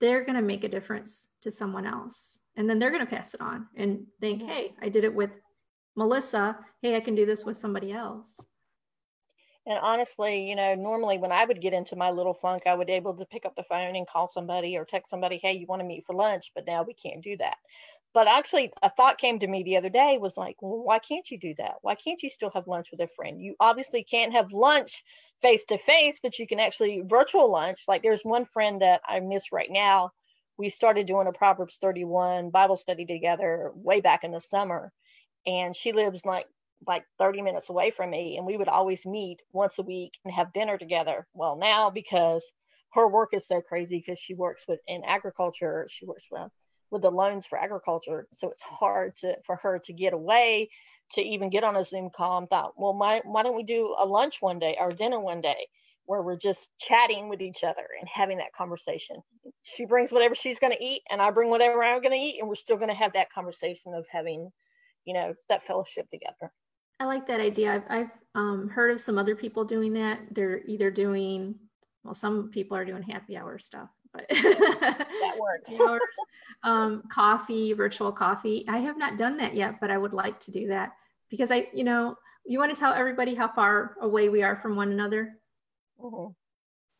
they're 0.00 0.24
going 0.24 0.36
to 0.36 0.42
make 0.42 0.64
a 0.64 0.68
difference 0.68 1.28
to 1.42 1.50
someone 1.50 1.86
else. 1.86 2.38
And 2.56 2.68
then 2.68 2.78
they're 2.78 2.90
going 2.90 3.04
to 3.04 3.10
pass 3.10 3.34
it 3.34 3.40
on 3.40 3.66
and 3.76 4.06
think, 4.20 4.42
hey, 4.42 4.74
I 4.80 4.88
did 4.88 5.04
it 5.04 5.14
with 5.14 5.30
Melissa. 5.96 6.58
Hey, 6.82 6.96
I 6.96 7.00
can 7.00 7.14
do 7.14 7.26
this 7.26 7.44
with 7.44 7.56
somebody 7.56 7.92
else. 7.92 8.40
And 9.66 9.78
honestly, 9.78 10.48
you 10.48 10.56
know, 10.56 10.74
normally 10.74 11.18
when 11.18 11.32
I 11.32 11.44
would 11.44 11.60
get 11.60 11.74
into 11.74 11.96
my 11.96 12.10
little 12.10 12.34
funk, 12.34 12.62
I 12.66 12.74
would 12.74 12.86
be 12.86 12.94
able 12.94 13.14
to 13.16 13.26
pick 13.26 13.44
up 13.44 13.54
the 13.56 13.64
phone 13.64 13.94
and 13.94 14.06
call 14.06 14.28
somebody 14.28 14.76
or 14.76 14.84
text 14.84 15.10
somebody, 15.10 15.38
hey, 15.42 15.52
you 15.52 15.66
want 15.66 15.80
to 15.80 15.86
meet 15.86 16.04
for 16.06 16.14
lunch? 16.14 16.50
But 16.54 16.66
now 16.66 16.82
we 16.82 16.94
can't 16.94 17.22
do 17.22 17.36
that. 17.36 17.56
But 18.12 18.26
actually, 18.26 18.72
a 18.82 18.90
thought 18.90 19.18
came 19.18 19.38
to 19.38 19.46
me 19.46 19.62
the 19.62 19.76
other 19.76 19.88
day 19.88 20.18
was 20.18 20.36
like, 20.36 20.56
well, 20.60 20.82
why 20.82 20.98
can't 20.98 21.30
you 21.30 21.38
do 21.38 21.54
that? 21.58 21.74
Why 21.82 21.94
can't 21.94 22.22
you 22.22 22.30
still 22.30 22.50
have 22.54 22.66
lunch 22.66 22.88
with 22.90 23.00
a 23.00 23.08
friend? 23.14 23.40
You 23.40 23.54
obviously 23.60 24.02
can't 24.02 24.32
have 24.32 24.52
lunch 24.52 25.04
face 25.42 25.64
to 25.66 25.78
face, 25.78 26.18
but 26.20 26.38
you 26.38 26.46
can 26.46 26.58
actually 26.58 27.02
virtual 27.04 27.50
lunch. 27.50 27.82
Like 27.86 28.02
there's 28.02 28.22
one 28.22 28.46
friend 28.46 28.82
that 28.82 29.02
I 29.06 29.20
miss 29.20 29.52
right 29.52 29.70
now. 29.70 30.10
We 30.58 30.70
started 30.70 31.06
doing 31.06 31.28
a 31.28 31.32
Proverbs 31.32 31.78
31 31.80 32.50
Bible 32.50 32.76
study 32.76 33.06
together 33.06 33.70
way 33.74 34.00
back 34.00 34.24
in 34.24 34.32
the 34.32 34.40
summer. 34.40 34.92
And 35.46 35.74
she 35.74 35.92
lives 35.92 36.26
like 36.26 36.46
like 36.86 37.04
30 37.18 37.42
minutes 37.42 37.68
away 37.68 37.90
from 37.90 38.10
me 38.10 38.36
and 38.36 38.46
we 38.46 38.56
would 38.56 38.68
always 38.68 39.04
meet 39.06 39.40
once 39.52 39.78
a 39.78 39.82
week 39.82 40.12
and 40.24 40.32
have 40.34 40.52
dinner 40.52 40.78
together. 40.78 41.26
Well 41.34 41.56
now 41.56 41.90
because 41.90 42.44
her 42.92 43.06
work 43.06 43.30
is 43.32 43.46
so 43.46 43.60
crazy 43.60 43.98
because 44.04 44.18
she 44.18 44.34
works 44.34 44.64
with 44.66 44.80
in 44.88 45.02
agriculture 45.04 45.86
she 45.90 46.06
works 46.06 46.26
with 46.30 46.50
with 46.90 47.02
the 47.02 47.10
loans 47.10 47.46
for 47.46 47.58
agriculture 47.58 48.26
so 48.32 48.50
it's 48.50 48.62
hard 48.62 49.14
to 49.16 49.36
for 49.46 49.56
her 49.56 49.78
to 49.78 49.92
get 49.92 50.12
away 50.12 50.68
to 51.12 51.22
even 51.22 51.50
get 51.50 51.64
on 51.64 51.76
a 51.76 51.84
zoom 51.84 52.10
call. 52.10 52.38
And 52.38 52.48
thought 52.48 52.72
well 52.76 52.92
my, 52.92 53.20
why 53.24 53.42
don't 53.42 53.56
we 53.56 53.64
do 53.64 53.94
a 53.98 54.06
lunch 54.06 54.40
one 54.40 54.58
day 54.58 54.76
or 54.78 54.92
dinner 54.92 55.20
one 55.20 55.40
day 55.40 55.66
where 56.06 56.22
we're 56.22 56.36
just 56.36 56.68
chatting 56.78 57.28
with 57.28 57.40
each 57.40 57.62
other 57.62 57.86
and 58.00 58.08
having 58.12 58.38
that 58.38 58.54
conversation? 58.56 59.16
She 59.62 59.84
brings 59.84 60.10
whatever 60.10 60.34
she's 60.34 60.58
going 60.58 60.72
to 60.72 60.84
eat 60.84 61.02
and 61.10 61.20
i 61.20 61.30
bring 61.30 61.50
whatever 61.50 61.82
i'm 61.82 62.00
going 62.00 62.18
to 62.18 62.26
eat 62.26 62.38
and 62.40 62.48
we're 62.48 62.54
still 62.54 62.76
going 62.76 62.88
to 62.88 62.94
have 62.94 63.12
that 63.12 63.32
conversation 63.32 63.94
of 63.94 64.06
having 64.10 64.50
you 65.04 65.14
know 65.14 65.34
that 65.48 65.66
fellowship 65.66 66.08
together 66.10 66.52
I 67.00 67.04
like 67.04 67.26
that 67.28 67.40
idea. 67.40 67.72
I've, 67.74 67.84
I've 67.88 68.10
um, 68.34 68.68
heard 68.68 68.90
of 68.90 69.00
some 69.00 69.16
other 69.16 69.34
people 69.34 69.64
doing 69.64 69.94
that. 69.94 70.20
They're 70.30 70.60
either 70.66 70.90
doing, 70.90 71.54
well, 72.04 72.14
some 72.14 72.50
people 72.50 72.76
are 72.76 72.84
doing 72.84 73.02
happy 73.02 73.38
hour 73.38 73.58
stuff, 73.58 73.88
but 74.12 74.26
that 74.28 75.36
works. 75.40 75.80
hours, 75.80 76.00
um, 76.62 77.02
coffee, 77.10 77.72
virtual 77.72 78.12
coffee. 78.12 78.66
I 78.68 78.78
have 78.78 78.98
not 78.98 79.16
done 79.16 79.38
that 79.38 79.54
yet, 79.54 79.80
but 79.80 79.90
I 79.90 79.96
would 79.96 80.12
like 80.12 80.38
to 80.40 80.50
do 80.50 80.68
that 80.68 80.92
because 81.30 81.50
I, 81.50 81.68
you 81.72 81.84
know, 81.84 82.16
you 82.44 82.58
want 82.58 82.74
to 82.74 82.78
tell 82.78 82.92
everybody 82.92 83.34
how 83.34 83.48
far 83.48 83.96
away 84.02 84.28
we 84.28 84.42
are 84.42 84.56
from 84.56 84.76
one 84.76 84.92
another. 84.92 85.32
Mm-hmm. 85.98 86.32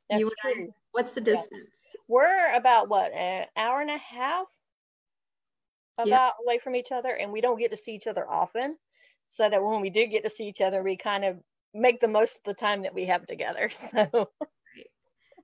That's 0.08 0.20
you 0.20 0.32
true. 0.40 0.68
I, 0.68 0.72
what's 0.92 1.12
the 1.12 1.20
distance? 1.20 1.92
Yeah. 1.94 2.00
We're 2.08 2.56
about 2.56 2.88
what 2.88 3.12
an 3.12 3.46
hour 3.54 3.82
and 3.82 3.90
a 3.90 3.98
half 3.98 4.46
about 5.98 6.08
yep. 6.08 6.32
away 6.42 6.58
from 6.58 6.74
each 6.74 6.90
other, 6.90 7.10
and 7.10 7.30
we 7.30 7.42
don't 7.42 7.58
get 7.58 7.70
to 7.70 7.76
see 7.76 7.94
each 7.94 8.06
other 8.06 8.28
often 8.28 8.76
so 9.30 9.48
that 9.48 9.62
when 9.62 9.80
we 9.80 9.90
do 9.90 10.06
get 10.06 10.24
to 10.24 10.30
see 10.30 10.46
each 10.48 10.60
other, 10.60 10.82
we 10.82 10.96
kind 10.96 11.24
of 11.24 11.38
make 11.72 12.00
the 12.00 12.08
most 12.08 12.36
of 12.36 12.42
the 12.44 12.54
time 12.54 12.82
that 12.82 12.92
we 12.92 13.06
have 13.06 13.26
together. 13.26 13.70
So 13.90 14.28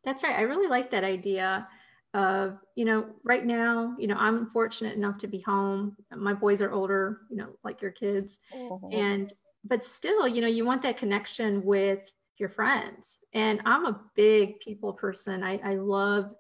that's 0.05 0.23
right. 0.23 0.39
I 0.39 0.43
really 0.43 0.69
like 0.69 0.93
that 0.93 1.03
idea 1.03 1.67
of, 2.15 2.59
you 2.77 2.85
know, 2.85 3.07
right 3.25 3.45
now, 3.45 3.97
you 3.99 4.07
know, 4.07 4.15
I'm 4.17 4.51
fortunate 4.51 4.95
enough 4.95 5.19
to 5.19 5.27
be 5.27 5.41
home. 5.41 5.97
My 6.15 6.33
boys 6.33 6.63
are 6.63 6.71
older, 6.71 7.23
you 7.29 7.37
know, 7.37 7.49
like 7.65 7.83
your 7.83 7.91
kids. 7.91 8.39
Mm-hmm. 8.55 8.93
And, 8.93 9.33
but 9.65 9.85
still, 9.85 10.29
you 10.29 10.41
know, 10.41 10.47
you 10.47 10.65
want 10.65 10.83
that 10.83 10.97
connection 10.97 11.65
with 11.65 12.09
your 12.39 12.49
friends. 12.49 13.19
And 13.35 13.61
I'm 13.65 13.85
a 13.85 14.01
big 14.15 14.61
people 14.61 14.93
person. 14.93 15.43
I, 15.43 15.59
I 15.65 15.75
love 15.75 16.33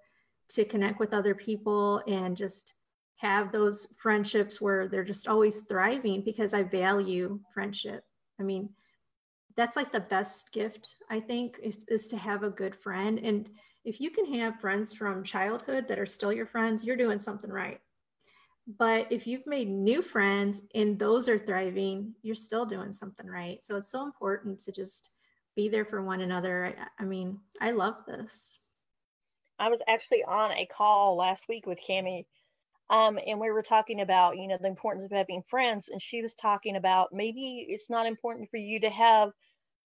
to 0.50 0.64
connect 0.64 1.00
with 1.00 1.12
other 1.12 1.34
people 1.34 2.02
and 2.06 2.36
just 2.36 2.72
have 3.16 3.50
those 3.50 3.94
friendships 3.98 4.60
where 4.60 4.88
they're 4.88 5.04
just 5.04 5.26
always 5.26 5.62
thriving 5.62 6.22
because 6.22 6.52
I 6.52 6.62
value 6.62 7.40
friendship. 7.52 8.04
I 8.38 8.42
mean, 8.42 8.68
that's 9.56 9.76
like 9.76 9.90
the 9.90 10.00
best 10.00 10.52
gift, 10.52 10.94
I 11.10 11.20
think, 11.20 11.58
is, 11.62 11.84
is, 11.88 12.06
to 12.08 12.18
have 12.18 12.42
a 12.42 12.50
good 12.50 12.76
friend. 12.76 13.18
And 13.18 13.48
if 13.84 14.00
you 14.00 14.10
can 14.10 14.32
have 14.34 14.60
friends 14.60 14.92
from 14.92 15.24
childhood 15.24 15.88
that 15.88 15.98
are 15.98 16.06
still 16.06 16.32
your 16.32 16.44
friends, 16.44 16.84
you're 16.84 16.96
doing 16.96 17.18
something 17.18 17.50
right. 17.50 17.80
But 18.78 19.06
if 19.10 19.26
you've 19.26 19.46
made 19.46 19.68
new 19.70 20.02
friends 20.02 20.60
and 20.74 20.98
those 20.98 21.28
are 21.28 21.38
thriving, 21.38 22.14
you're 22.22 22.34
still 22.34 22.66
doing 22.66 22.92
something 22.92 23.26
right. 23.26 23.64
So 23.64 23.76
it's 23.76 23.90
so 23.90 24.04
important 24.04 24.58
to 24.64 24.72
just 24.72 25.10
be 25.54 25.68
there 25.70 25.86
for 25.86 26.02
one 26.02 26.20
another. 26.20 26.74
I, 26.98 27.02
I 27.02 27.06
mean, 27.06 27.38
I 27.60 27.70
love 27.70 27.94
this. 28.06 28.58
I 29.58 29.70
was 29.70 29.80
actually 29.88 30.22
on 30.24 30.52
a 30.52 30.66
call 30.66 31.16
last 31.16 31.48
week 31.48 31.66
with 31.66 31.78
Cami 31.80 32.26
um, 32.88 33.18
and 33.26 33.40
we 33.40 33.50
were 33.50 33.62
talking 33.62 34.00
about, 34.00 34.36
you 34.36 34.46
know, 34.46 34.58
the 34.60 34.68
importance 34.68 35.04
of 35.04 35.10
having 35.10 35.42
friends. 35.42 35.88
And 35.88 36.00
she 36.00 36.22
was 36.22 36.34
talking 36.34 36.76
about 36.76 37.12
maybe 37.12 37.66
it's 37.68 37.90
not 37.90 38.06
important 38.06 38.50
for 38.50 38.58
you 38.58 38.80
to 38.80 38.90
have 38.90 39.30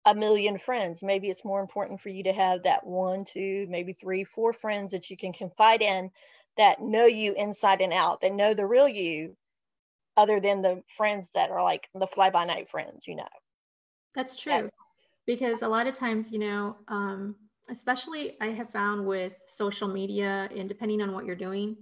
a 0.06 0.16
million 0.16 0.58
friends. 0.58 1.04
Maybe 1.04 1.30
it's 1.30 1.46
more 1.46 1.62
important 1.62 2.02
for 2.02 2.10
you 2.10 2.24
to 2.24 2.34
have 2.34 2.64
that 2.64 2.86
one, 2.86 3.26
two, 3.26 3.68
maybe 3.70 3.94
three, 3.94 4.24
four 4.24 4.54
friends 4.54 4.92
that 4.92 5.10
you 5.10 5.18
can 5.18 5.34
confide 5.34 5.82
in 5.82 6.10
that 6.58 6.82
know 6.82 7.06
you 7.06 7.34
inside 7.36 7.82
and 7.82 7.94
out, 7.94 8.22
that 8.22 8.34
know 8.34 8.54
the 8.54 8.66
real 8.66 8.88
you, 8.88 9.36
other 10.18 10.40
than 10.40 10.62
the 10.62 10.82
friends 10.88 11.30
that 11.36 11.52
are 11.52 11.64
like 11.64 11.88
the 11.94 12.08
fly 12.08 12.30
by 12.30 12.46
night 12.46 12.70
friends, 12.70 13.08
you 13.08 13.16
know. 13.16 13.28
That's 14.16 14.36
true. 14.36 14.54
Yeah. 14.54 14.68
Because 15.28 15.62
a 15.62 15.68
lot 15.68 15.86
of 15.86 15.94
times, 15.94 16.32
you 16.32 16.40
know, 16.40 16.76
um, 16.88 17.36
especially 17.70 18.36
I 18.42 18.48
have 18.48 18.72
found 18.72 19.06
with 19.06 19.34
social 19.48 19.88
media 19.88 20.50
and 20.56 20.68
depending 20.68 21.02
on 21.02 21.14
what 21.14 21.26
you're 21.26 21.36
doing, 21.36 21.78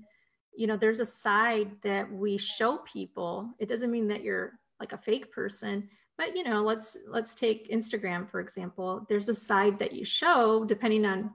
you 0.58 0.68
know 0.68 0.78
there's 0.78 1.00
a 1.00 1.06
side 1.06 1.72
that 1.84 2.12
we 2.12 2.38
show 2.38 2.78
people. 2.80 3.50
It 3.60 3.70
doesn't 3.70 3.92
mean 3.92 4.08
that 4.10 4.24
you're 4.24 4.60
like 4.80 4.94
a 4.94 4.98
fake 4.98 5.32
person 5.32 5.90
but 6.18 6.36
you 6.36 6.44
know 6.44 6.64
let's 6.64 6.98
let's 7.08 7.36
take 7.36 7.72
instagram 7.72 8.30
for 8.30 8.40
example. 8.40 9.06
There's 9.08 9.30
a 9.30 9.36
side 9.36 9.80
that 9.80 9.94
you 9.94 10.04
show 10.04 10.66
depending 10.66 11.06
on 11.06 11.32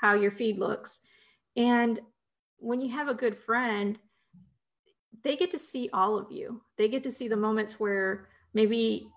how 0.00 0.14
your 0.14 0.30
feed 0.30 0.58
looks. 0.58 1.00
And 1.56 2.00
when 2.58 2.80
you 2.80 2.90
have 2.90 3.08
a 3.08 3.14
good 3.14 3.36
friend 3.36 3.98
they 5.24 5.36
get 5.36 5.50
to 5.50 5.58
see 5.58 5.90
all 5.92 6.16
of 6.16 6.30
you. 6.30 6.62
They 6.78 6.88
get 6.88 7.02
to 7.02 7.10
see 7.10 7.26
the 7.26 7.36
moments 7.36 7.80
where 7.80 8.28
maybe 8.54 9.08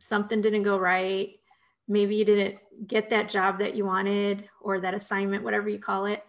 something 0.00 0.40
didn't 0.40 0.64
go 0.64 0.76
right. 0.76 1.34
Maybe 1.86 2.16
you 2.16 2.24
didn't 2.24 2.58
get 2.88 3.10
that 3.10 3.28
job 3.28 3.60
that 3.60 3.76
you 3.76 3.84
wanted 3.84 4.48
or 4.60 4.80
that 4.80 4.94
assignment 4.94 5.44
whatever 5.44 5.68
you 5.68 5.78
call 5.78 6.06
it. 6.06 6.24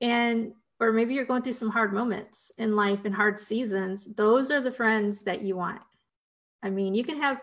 And 0.00 0.54
or 0.82 0.92
maybe 0.92 1.14
you're 1.14 1.24
going 1.24 1.42
through 1.42 1.52
some 1.52 1.70
hard 1.70 1.92
moments 1.92 2.50
in 2.58 2.74
life 2.74 3.04
and 3.04 3.14
hard 3.14 3.38
seasons, 3.38 4.16
those 4.16 4.50
are 4.50 4.60
the 4.60 4.72
friends 4.72 5.22
that 5.22 5.40
you 5.40 5.56
want. 5.56 5.80
I 6.60 6.70
mean, 6.70 6.92
you 6.92 7.04
can 7.04 7.20
have 7.22 7.40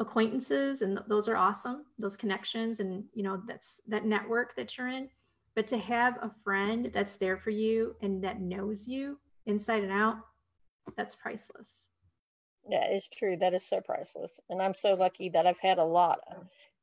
acquaintances 0.00 0.80
and 0.80 0.98
those 1.06 1.28
are 1.28 1.36
awesome, 1.36 1.84
those 1.98 2.16
connections 2.16 2.80
and 2.80 3.04
you 3.12 3.22
know 3.22 3.42
that's 3.46 3.82
that 3.86 4.06
network 4.06 4.56
that 4.56 4.78
you're 4.78 4.88
in, 4.88 5.10
but 5.54 5.66
to 5.66 5.78
have 5.78 6.16
a 6.22 6.32
friend 6.42 6.90
that's 6.94 7.16
there 7.16 7.36
for 7.36 7.50
you 7.50 7.96
and 8.00 8.24
that 8.24 8.40
knows 8.40 8.88
you 8.88 9.18
inside 9.44 9.82
and 9.82 9.92
out, 9.92 10.16
that's 10.96 11.14
priceless. 11.14 11.90
Yeah, 12.66 12.86
it's 12.86 13.10
true. 13.10 13.36
That 13.36 13.52
is 13.52 13.68
so 13.68 13.82
priceless. 13.82 14.40
And 14.48 14.62
I'm 14.62 14.74
so 14.74 14.94
lucky 14.94 15.28
that 15.28 15.46
I've 15.46 15.58
had 15.58 15.76
a 15.76 15.84
lot, 15.84 16.20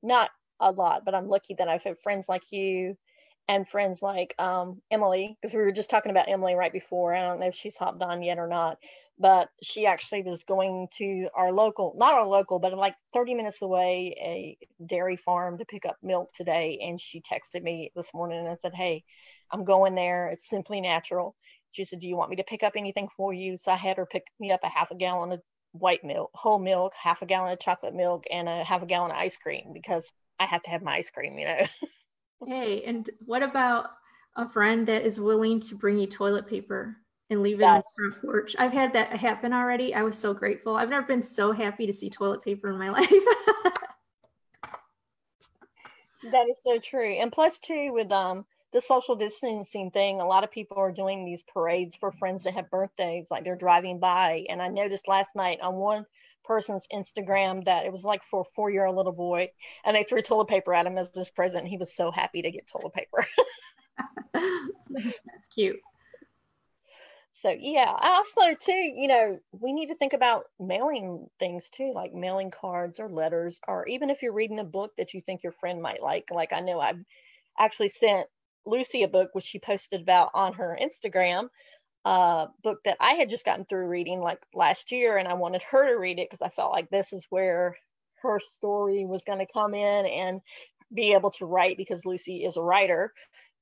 not 0.03 0.29
a 0.59 0.69
lot, 0.69 1.05
but 1.05 1.15
I'm 1.15 1.27
lucky 1.27 1.55
that 1.55 1.67
I've 1.67 1.81
had 1.81 1.99
friends 2.03 2.29
like 2.29 2.51
you 2.51 2.95
and 3.47 3.67
friends 3.67 4.01
like 4.01 4.33
um, 4.39 4.81
Emily, 4.89 5.37
because 5.41 5.53
we 5.53 5.61
were 5.61 5.71
just 5.71 5.89
talking 5.89 6.11
about 6.11 6.29
Emily 6.29 6.55
right 6.55 6.71
before. 6.71 7.13
I 7.13 7.21
don't 7.21 7.39
know 7.39 7.47
if 7.47 7.55
she's 7.55 7.75
hopped 7.75 8.01
on 8.01 8.23
yet 8.23 8.37
or 8.37 8.47
not, 8.47 8.77
but 9.19 9.49
she 9.61 9.85
actually 9.85 10.23
was 10.23 10.43
going 10.43 10.87
to 10.97 11.27
our 11.35 11.51
local, 11.51 11.93
not 11.95 12.13
our 12.13 12.27
local, 12.27 12.59
but 12.59 12.73
like 12.73 12.95
30 13.13 13.35
minutes 13.35 13.61
away, 13.61 14.15
a 14.19 14.85
dairy 14.85 15.17
farm 15.17 15.57
to 15.57 15.65
pick 15.65 15.85
up 15.85 15.97
milk 16.01 16.33
today. 16.33 16.79
And 16.81 16.99
she 16.99 17.21
texted 17.21 17.61
me 17.61 17.91
this 17.95 18.13
morning 18.13 18.47
and 18.47 18.59
said, 18.59 18.73
Hey, 18.73 19.03
I'm 19.51 19.65
going 19.65 19.95
there. 19.95 20.29
It's 20.29 20.49
simply 20.49 20.81
natural. 20.81 21.35
She 21.71 21.83
said, 21.83 21.99
Do 21.99 22.07
you 22.07 22.15
want 22.15 22.29
me 22.29 22.37
to 22.37 22.43
pick 22.43 22.63
up 22.63 22.73
anything 22.75 23.09
for 23.17 23.33
you? 23.33 23.57
So 23.57 23.71
I 23.71 23.75
had 23.75 23.97
her 23.97 24.05
pick 24.05 24.23
me 24.39 24.51
up 24.51 24.61
a 24.63 24.69
half 24.69 24.91
a 24.91 24.95
gallon 24.95 25.33
of 25.33 25.41
white 25.73 26.03
milk, 26.03 26.31
whole 26.33 26.59
milk, 26.59 26.93
half 27.01 27.21
a 27.21 27.25
gallon 27.25 27.53
of 27.53 27.59
chocolate 27.59 27.95
milk, 27.95 28.23
and 28.31 28.49
a 28.49 28.63
half 28.63 28.81
a 28.81 28.85
gallon 28.85 29.11
of 29.11 29.17
ice 29.17 29.37
cream 29.37 29.71
because 29.73 30.11
I 30.39 30.45
have 30.45 30.63
to 30.63 30.69
have 30.69 30.81
my 30.81 30.95
ice 30.95 31.09
cream, 31.09 31.37
you 31.37 31.45
know. 31.45 31.65
Hey, 32.45 32.83
and 32.83 33.09
what 33.25 33.43
about 33.43 33.91
a 34.35 34.47
friend 34.49 34.87
that 34.87 35.03
is 35.03 35.19
willing 35.19 35.59
to 35.61 35.75
bring 35.75 35.99
you 35.99 36.07
toilet 36.07 36.47
paper 36.47 36.97
and 37.29 37.43
leave 37.43 37.59
it 37.59 37.61
yes. 37.61 37.85
on 37.99 38.05
the 38.05 38.11
front 38.11 38.25
porch? 38.25 38.55
I've 38.57 38.73
had 38.73 38.93
that 38.93 39.09
happen 39.15 39.53
already. 39.53 39.93
I 39.93 40.01
was 40.01 40.17
so 40.17 40.33
grateful. 40.33 40.75
I've 40.75 40.89
never 40.89 41.05
been 41.05 41.23
so 41.23 41.51
happy 41.51 41.85
to 41.85 41.93
see 41.93 42.09
toilet 42.09 42.43
paper 42.43 42.69
in 42.69 42.79
my 42.79 42.89
life. 42.91 43.09
that 46.31 46.47
is 46.49 46.57
so 46.63 46.79
true. 46.79 47.13
And 47.13 47.31
plus, 47.31 47.59
too, 47.59 47.91
with 47.93 48.11
um 48.11 48.45
the 48.73 48.81
social 48.81 49.15
distancing 49.15 49.91
thing, 49.91 50.21
a 50.21 50.25
lot 50.25 50.43
of 50.43 50.51
people 50.51 50.77
are 50.77 50.91
doing 50.91 51.25
these 51.25 51.43
parades 51.43 51.95
for 51.95 52.11
friends 52.11 52.43
that 52.43 52.53
have 52.53 52.71
birthdays, 52.71 53.27
like 53.29 53.43
they're 53.43 53.55
driving 53.55 53.99
by. 53.99 54.45
And 54.49 54.61
I 54.61 54.69
noticed 54.69 55.07
last 55.09 55.35
night 55.35 55.59
on 55.61 55.75
one 55.75 56.05
person's 56.43 56.87
Instagram 56.93 57.63
that 57.65 57.85
it 57.85 57.91
was 57.91 58.03
like 58.03 58.23
for 58.23 58.41
a 58.41 58.51
four 58.55 58.69
year 58.69 58.85
old 58.85 58.97
little 58.97 59.11
boy, 59.11 59.49
and 59.85 59.95
they 59.95 60.03
threw 60.03 60.21
toilet 60.21 60.47
paper 60.47 60.73
at 60.73 60.85
him 60.85 60.97
as 60.97 61.11
this 61.11 61.29
present. 61.29 61.67
He 61.67 61.77
was 61.77 61.95
so 61.95 62.11
happy 62.11 62.41
to 62.41 62.51
get 62.51 62.67
toilet 62.67 62.93
paper. 62.93 63.25
That's 64.93 65.47
cute. 65.53 65.79
so 67.33 67.55
yeah, 67.57 67.91
I 67.97 68.09
also 68.09 68.55
too, 68.63 68.71
you 68.71 69.07
know, 69.07 69.39
we 69.51 69.73
need 69.73 69.87
to 69.87 69.95
think 69.95 70.13
about 70.13 70.45
mailing 70.59 71.27
things 71.39 71.69
too, 71.69 71.91
like 71.93 72.13
mailing 72.13 72.51
cards 72.51 72.99
or 72.99 73.09
letters, 73.09 73.59
or 73.67 73.87
even 73.87 74.09
if 74.09 74.21
you're 74.21 74.33
reading 74.33 74.59
a 74.59 74.63
book 74.63 74.91
that 74.97 75.13
you 75.13 75.21
think 75.21 75.43
your 75.43 75.53
friend 75.53 75.81
might 75.81 76.01
like. 76.01 76.29
Like 76.31 76.53
I 76.53 76.59
know 76.59 76.79
I've 76.79 77.03
actually 77.59 77.89
sent 77.89 78.27
Lucy 78.65 79.03
a 79.03 79.07
book 79.07 79.29
which 79.33 79.45
she 79.45 79.59
posted 79.59 80.01
about 80.01 80.31
on 80.33 80.53
her 80.53 80.77
Instagram, 80.79 81.47
a 82.05 82.47
book 82.63 82.79
that 82.85 82.97
I 82.99 83.13
had 83.13 83.29
just 83.29 83.45
gotten 83.45 83.65
through 83.65 83.87
reading 83.87 84.21
like 84.21 84.39
last 84.53 84.91
year, 84.91 85.17
and 85.17 85.27
I 85.27 85.33
wanted 85.33 85.61
her 85.63 85.87
to 85.87 85.99
read 85.99 86.19
it 86.19 86.29
because 86.29 86.41
I 86.41 86.49
felt 86.49 86.71
like 86.71 86.89
this 86.89 87.13
is 87.13 87.27
where 87.29 87.77
her 88.21 88.39
story 88.39 89.05
was 89.05 89.23
going 89.23 89.39
to 89.39 89.53
come 89.53 89.73
in 89.73 90.05
and 90.05 90.41
be 90.93 91.13
able 91.13 91.31
to 91.31 91.45
write 91.45 91.77
because 91.77 92.05
Lucy 92.05 92.43
is 92.43 92.57
a 92.57 92.61
writer. 92.61 93.13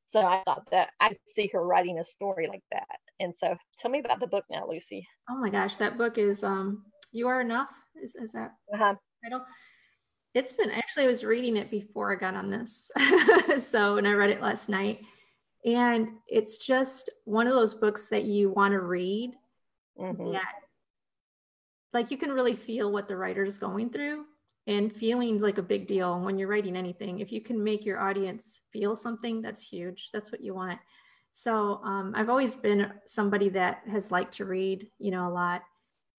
So 0.07 0.21
I 0.21 0.41
thought 0.43 0.67
that 0.71 0.89
I 0.99 1.15
see 1.27 1.49
her 1.53 1.63
writing 1.63 1.99
a 1.99 2.03
story 2.03 2.47
like 2.47 2.63
that. 2.71 2.97
And 3.19 3.35
so 3.35 3.55
tell 3.79 3.91
me 3.91 3.99
about 3.99 4.19
the 4.19 4.27
book 4.27 4.45
now, 4.49 4.67
Lucy. 4.67 5.07
Oh 5.29 5.37
my 5.37 5.49
gosh, 5.49 5.77
that 5.77 5.97
book 5.97 6.17
is 6.17 6.43
um 6.43 6.83
You 7.11 7.27
Are 7.27 7.41
Enough. 7.41 7.69
Is, 8.01 8.15
is 8.15 8.31
that 8.31 8.53
uh-huh. 8.73 8.95
title? 9.23 9.45
It's 10.33 10.53
been 10.53 10.71
actually 10.71 11.03
I 11.03 11.07
was 11.07 11.23
reading 11.23 11.57
it 11.57 11.69
before 11.69 12.11
I 12.11 12.15
got 12.15 12.35
on 12.35 12.49
this. 12.49 12.89
so 13.59 13.97
and 13.97 14.07
I 14.07 14.13
read 14.13 14.31
it 14.31 14.41
last 14.41 14.69
night. 14.69 15.01
And 15.65 16.09
it's 16.27 16.57
just 16.57 17.09
one 17.25 17.47
of 17.47 17.53
those 17.53 17.75
books 17.75 18.07
that 18.09 18.23
you 18.23 18.49
want 18.49 18.71
to 18.71 18.79
read 18.79 19.31
mm-hmm. 19.99 20.31
that 20.31 20.53
like 21.91 22.11
you 22.11 22.17
can 22.17 22.31
really 22.31 22.55
feel 22.55 22.91
what 22.91 23.07
the 23.07 23.17
writer 23.17 23.43
is 23.43 23.57
going 23.57 23.89
through 23.89 24.25
and 24.67 24.93
feelings 24.93 25.41
like 25.41 25.57
a 25.57 25.63
big 25.63 25.87
deal 25.87 26.19
when 26.19 26.37
you're 26.37 26.47
writing 26.47 26.77
anything. 26.77 27.19
If 27.19 27.31
you 27.31 27.41
can 27.41 27.61
make 27.61 27.85
your 27.85 27.99
audience 27.99 28.61
feel 28.71 28.95
something 28.95 29.41
that's 29.41 29.61
huge. 29.61 30.09
That's 30.13 30.31
what 30.31 30.41
you 30.41 30.53
want. 30.53 30.79
So 31.31 31.81
um, 31.83 32.13
i've 32.15 32.29
always 32.29 32.57
been 32.57 32.91
somebody 33.05 33.49
that 33.49 33.81
has 33.89 34.11
liked 34.11 34.33
to 34.35 34.45
read 34.45 34.87
you 34.97 35.11
know 35.11 35.27
a 35.27 35.33
lot. 35.33 35.61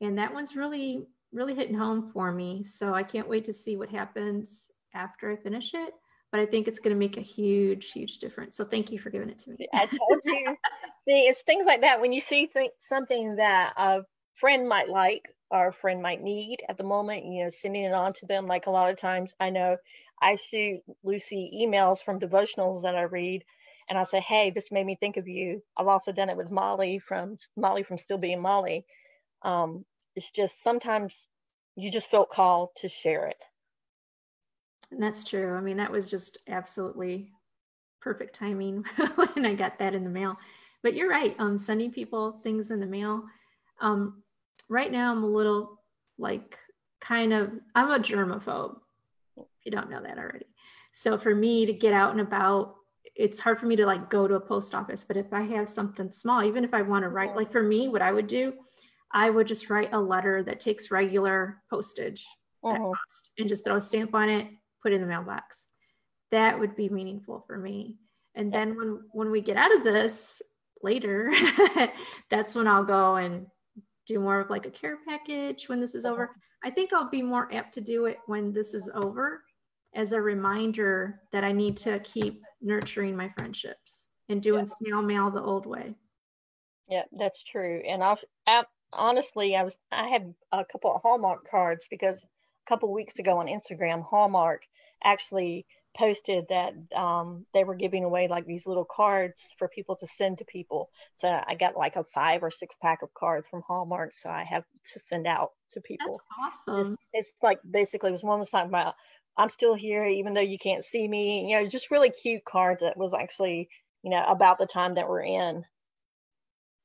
And 0.01 0.19
that 0.19 0.33
one's 0.33 0.57
really 0.57 1.07
really 1.33 1.55
hitting 1.55 1.77
home 1.77 2.11
for 2.13 2.33
me. 2.33 2.65
So 2.65 2.95
i 2.95 3.03
can't 3.03 3.29
wait 3.29 3.45
to 3.45 3.53
see 3.53 3.77
what 3.77 3.89
happens 3.89 4.71
after 4.95 5.31
i 5.31 5.37
finish 5.37 5.73
it 5.75 5.95
but 6.33 6.41
i 6.41 6.47
think 6.47 6.69
it's 6.69 6.79
going 6.79 6.95
to 6.95 6.99
make 6.99 7.17
a 7.17 7.23
huge 7.23 7.93
huge 7.93 8.19
difference 8.19 8.57
so 8.57 8.65
thank 8.65 8.91
you 8.91 8.99
for 8.99 9.11
giving 9.11 9.29
it 9.29 9.39
to 9.39 9.51
me 9.51 9.69
i 9.75 9.87
told 9.87 10.21
you 10.25 10.57
see 11.05 11.27
it's 11.27 11.43
things 11.43 11.67
like 11.67 11.83
that 11.83 12.01
when 12.01 12.13
you 12.13 12.21
see 12.21 12.47
th- 12.47 12.71
something 12.79 13.37
that 13.37 13.73
a 13.77 14.01
friend 14.35 14.69
might 14.69 14.89
like 14.89 15.23
or 15.51 15.69
a 15.69 15.73
friend 15.73 16.01
might 16.01 16.23
need 16.23 16.59
at 16.69 16.79
the 16.79 16.85
moment, 16.85 17.25
you 17.25 17.45
know, 17.45 17.51
sending 17.51 17.85
it 17.85 17.93
on 17.93 18.13
to 18.15 18.27
them. 18.27 18.47
Like 18.47 18.67
a 18.67 18.71
lot 18.71 18.91
of 18.91 18.99
times 18.99 19.35
I 19.41 19.51
know 19.51 19.77
I 20.23 20.37
see 20.37 20.81
Lucy 21.03 21.51
emails 21.67 22.03
from 22.03 22.21
devotionals 22.21 22.83
that 22.83 22.95
I 22.97 23.03
read 23.03 23.43
and 23.89 23.99
I 23.99 24.05
say, 24.05 24.21
Hey, 24.21 24.51
this 24.51 24.71
made 24.71 24.87
me 24.87 24.97
think 24.99 25.17
of 25.17 25.27
you. 25.27 25.63
I've 25.77 25.89
also 25.89 26.13
done 26.13 26.31
it 26.31 26.37
with 26.37 26.51
Molly 26.51 27.01
from 27.01 27.37
Molly 27.57 27.83
from 27.83 27.99
Still 27.99 28.19
Being 28.19 28.41
Molly. 28.41 28.87
Um, 29.43 29.85
it's 30.15 30.31
just 30.31 30.63
sometimes 30.63 31.29
you 31.77 31.91
just 31.91 32.11
felt 32.11 32.31
called 32.31 32.71
to 32.77 32.89
share 32.89 33.27
it. 33.27 33.43
And 34.91 35.03
that's 35.03 35.25
true. 35.25 35.55
I 35.57 35.61
mean, 35.61 35.77
that 35.77 35.93
was 35.93 36.11
just 36.11 36.39
absolutely 36.49 37.33
perfect 38.01 38.35
timing 38.35 38.85
when 39.15 39.47
I 39.47 39.55
got 39.55 39.79
that 39.79 39.95
in 39.95 40.05
the 40.05 40.11
mail. 40.11 40.37
But 40.83 40.95
you're 40.95 41.11
right. 41.11 41.35
Um, 41.39 41.59
sending 41.59 41.93
people 41.93 42.41
things 42.43 42.71
in 42.71 42.81
the 42.81 42.87
mail. 42.87 43.25
Um, 43.81 44.23
right 44.69 44.91
now 44.91 45.13
I'm 45.13 45.23
a 45.23 45.29
little 45.29 45.81
like 46.19 46.59
kind 47.01 47.33
of 47.33 47.51
I'm 47.75 47.91
a 47.91 47.99
germaphobe. 47.99 48.77
If 49.37 49.47
you 49.65 49.73
don't 49.73 49.91
know 49.91 50.03
that 50.03 50.19
already. 50.19 50.47
So 50.95 51.19
for 51.19 51.35
me 51.35 51.67
to 51.67 51.73
get 51.73 51.93
out 51.93 52.13
and 52.13 52.21
about, 52.21 52.77
it's 53.15 53.39
hard 53.39 53.59
for 53.59 53.67
me 53.67 53.77
to 53.77 53.87
like 53.87 54.11
go 54.11 54.27
to 54.27 54.35
a 54.35 54.41
post 54.41 54.75
office. 54.75 55.05
But 55.05 55.17
if 55.17 55.33
I 55.33 55.43
have 55.43 55.69
something 55.69 56.11
small, 56.11 56.43
even 56.43 56.65
if 56.65 56.75
I 56.75 56.83
want 56.83 57.05
to 57.05 57.09
write, 57.09 57.37
like 57.37 57.53
for 57.53 57.63
me, 57.63 57.89
what 57.89 58.03
I 58.03 58.13
would 58.13 58.27
do, 58.27 58.55
I 59.13 59.31
would 59.31 59.47
just 59.47 59.71
write 59.71 59.93
a 59.93 60.01
letter 60.01 60.43
that 60.45 60.61
takes 60.61 60.91
regular 60.91 61.63
postage 61.69 62.25
uh-huh. 62.63 62.93
and 63.39 63.49
just 63.49 63.65
throw 63.65 63.77
a 63.77 63.81
stamp 63.81 64.15
on 64.15 64.29
it, 64.29 64.47
put 64.83 64.93
in 64.93 65.01
the 65.01 65.07
mailbox. 65.07 65.67
That 66.31 66.59
would 66.59 66.77
be 66.77 66.89
meaningful 66.89 67.45
for 67.47 67.59
me. 67.59 67.97
And 68.35 68.53
then 68.53 68.77
when 68.77 69.01
when 69.13 69.31
we 69.31 69.41
get 69.41 69.57
out 69.57 69.75
of 69.75 69.85
this 69.85 70.41
later, 70.83 71.33
that's 72.31 72.55
when 72.55 72.69
I'll 72.69 72.85
go 72.85 73.17
and 73.17 73.47
do 74.07 74.21
more 74.21 74.41
of 74.41 74.51
like 74.51 74.67
a 74.67 74.71
care 74.71 74.99
package 75.07 75.69
when 75.69 75.81
this 75.81 75.95
is 75.95 76.05
over. 76.05 76.31
I 76.65 76.71
think 76.71 76.93
I'll 76.93 77.11
be 77.11 77.23
more 77.23 77.53
apt 77.53 77.75
to 77.75 77.81
do 77.81 78.07
it 78.07 78.19
when 78.27 78.53
this 78.53 78.75
is 78.75 78.91
over 78.95 79.43
as 79.95 80.13
a 80.13 80.21
reminder 80.21 81.21
that 81.33 81.45
I 81.45 81.53
need 81.53 81.77
to 81.79 81.99
keep 82.01 82.43
nurturing 82.61 83.17
my 83.17 83.31
friendships 83.37 84.07
and 84.29 84.43
doing 84.43 84.67
snail 84.67 85.03
mail 85.03 85.31
the 85.31 85.43
old 85.43 85.67
way. 85.67 85.95
Yeah, 86.89 87.05
that's 87.13 87.45
true. 87.45 87.83
And 87.87 88.03
I've, 88.03 88.23
I, 88.47 88.65
honestly, 88.93 89.57
I 89.57 89.63
was 89.63 89.79
I 89.91 90.09
had 90.09 90.35
a 90.53 90.65
couple 90.65 90.95
of 90.95 91.03
Hallmark 91.03 91.49
cards 91.49 91.87
because 91.91 92.23
a 92.23 92.69
couple 92.69 92.93
weeks 92.93 93.19
ago 93.19 93.39
on 93.39 93.47
Instagram, 93.47 94.05
Hallmark 94.05 94.63
actually 95.03 95.67
posted 95.97 96.45
that 96.49 96.73
um, 96.97 97.45
they 97.53 97.65
were 97.65 97.75
giving 97.75 98.05
away 98.05 98.29
like 98.29 98.47
these 98.47 98.67
little 98.67 98.85
cards 98.85 99.43
for 99.59 99.69
people 99.69 99.97
to 99.97 100.07
send 100.07 100.39
to 100.39 100.45
people. 100.45 100.89
So 101.17 101.29
I 101.29 101.57
got 101.57 101.77
like 101.77 101.97
a 101.97 102.05
five 102.15 102.43
or 102.43 102.51
six 102.51 102.77
pack 102.81 103.03
of 103.03 103.13
cards 103.13 103.49
from 103.49 103.63
Hallmark. 103.67 104.13
So 104.15 104.31
I 104.31 104.45
have 104.45 104.65
to 104.93 105.01
send 105.01 105.27
out 105.27 105.51
to 105.73 105.81
people. 105.81 106.21
That's 106.39 106.69
awesome. 106.69 106.93
Just, 106.93 107.07
it's 107.13 107.33
like 107.43 107.59
basically, 107.69 108.11
it 108.11 108.13
was 108.13 108.23
one 108.23 108.39
was 108.39 108.51
talking 108.51 108.69
about, 108.69 108.95
I'm 109.37 109.49
still 109.49 109.75
here, 109.75 110.05
even 110.05 110.35
though 110.35 110.41
you 110.41 110.59
can't 110.59 110.85
see 110.85 111.07
me. 111.07 111.51
You 111.51 111.61
know, 111.61 111.67
just 111.67 111.91
really 111.91 112.11
cute 112.11 112.45
cards. 112.45 112.83
That 112.83 112.97
was 112.97 113.13
actually, 113.13 113.69
you 114.03 114.11
know, 114.11 114.25
about 114.25 114.59
the 114.59 114.67
time 114.67 114.95
that 114.95 115.09
we're 115.09 115.25
in. 115.25 115.65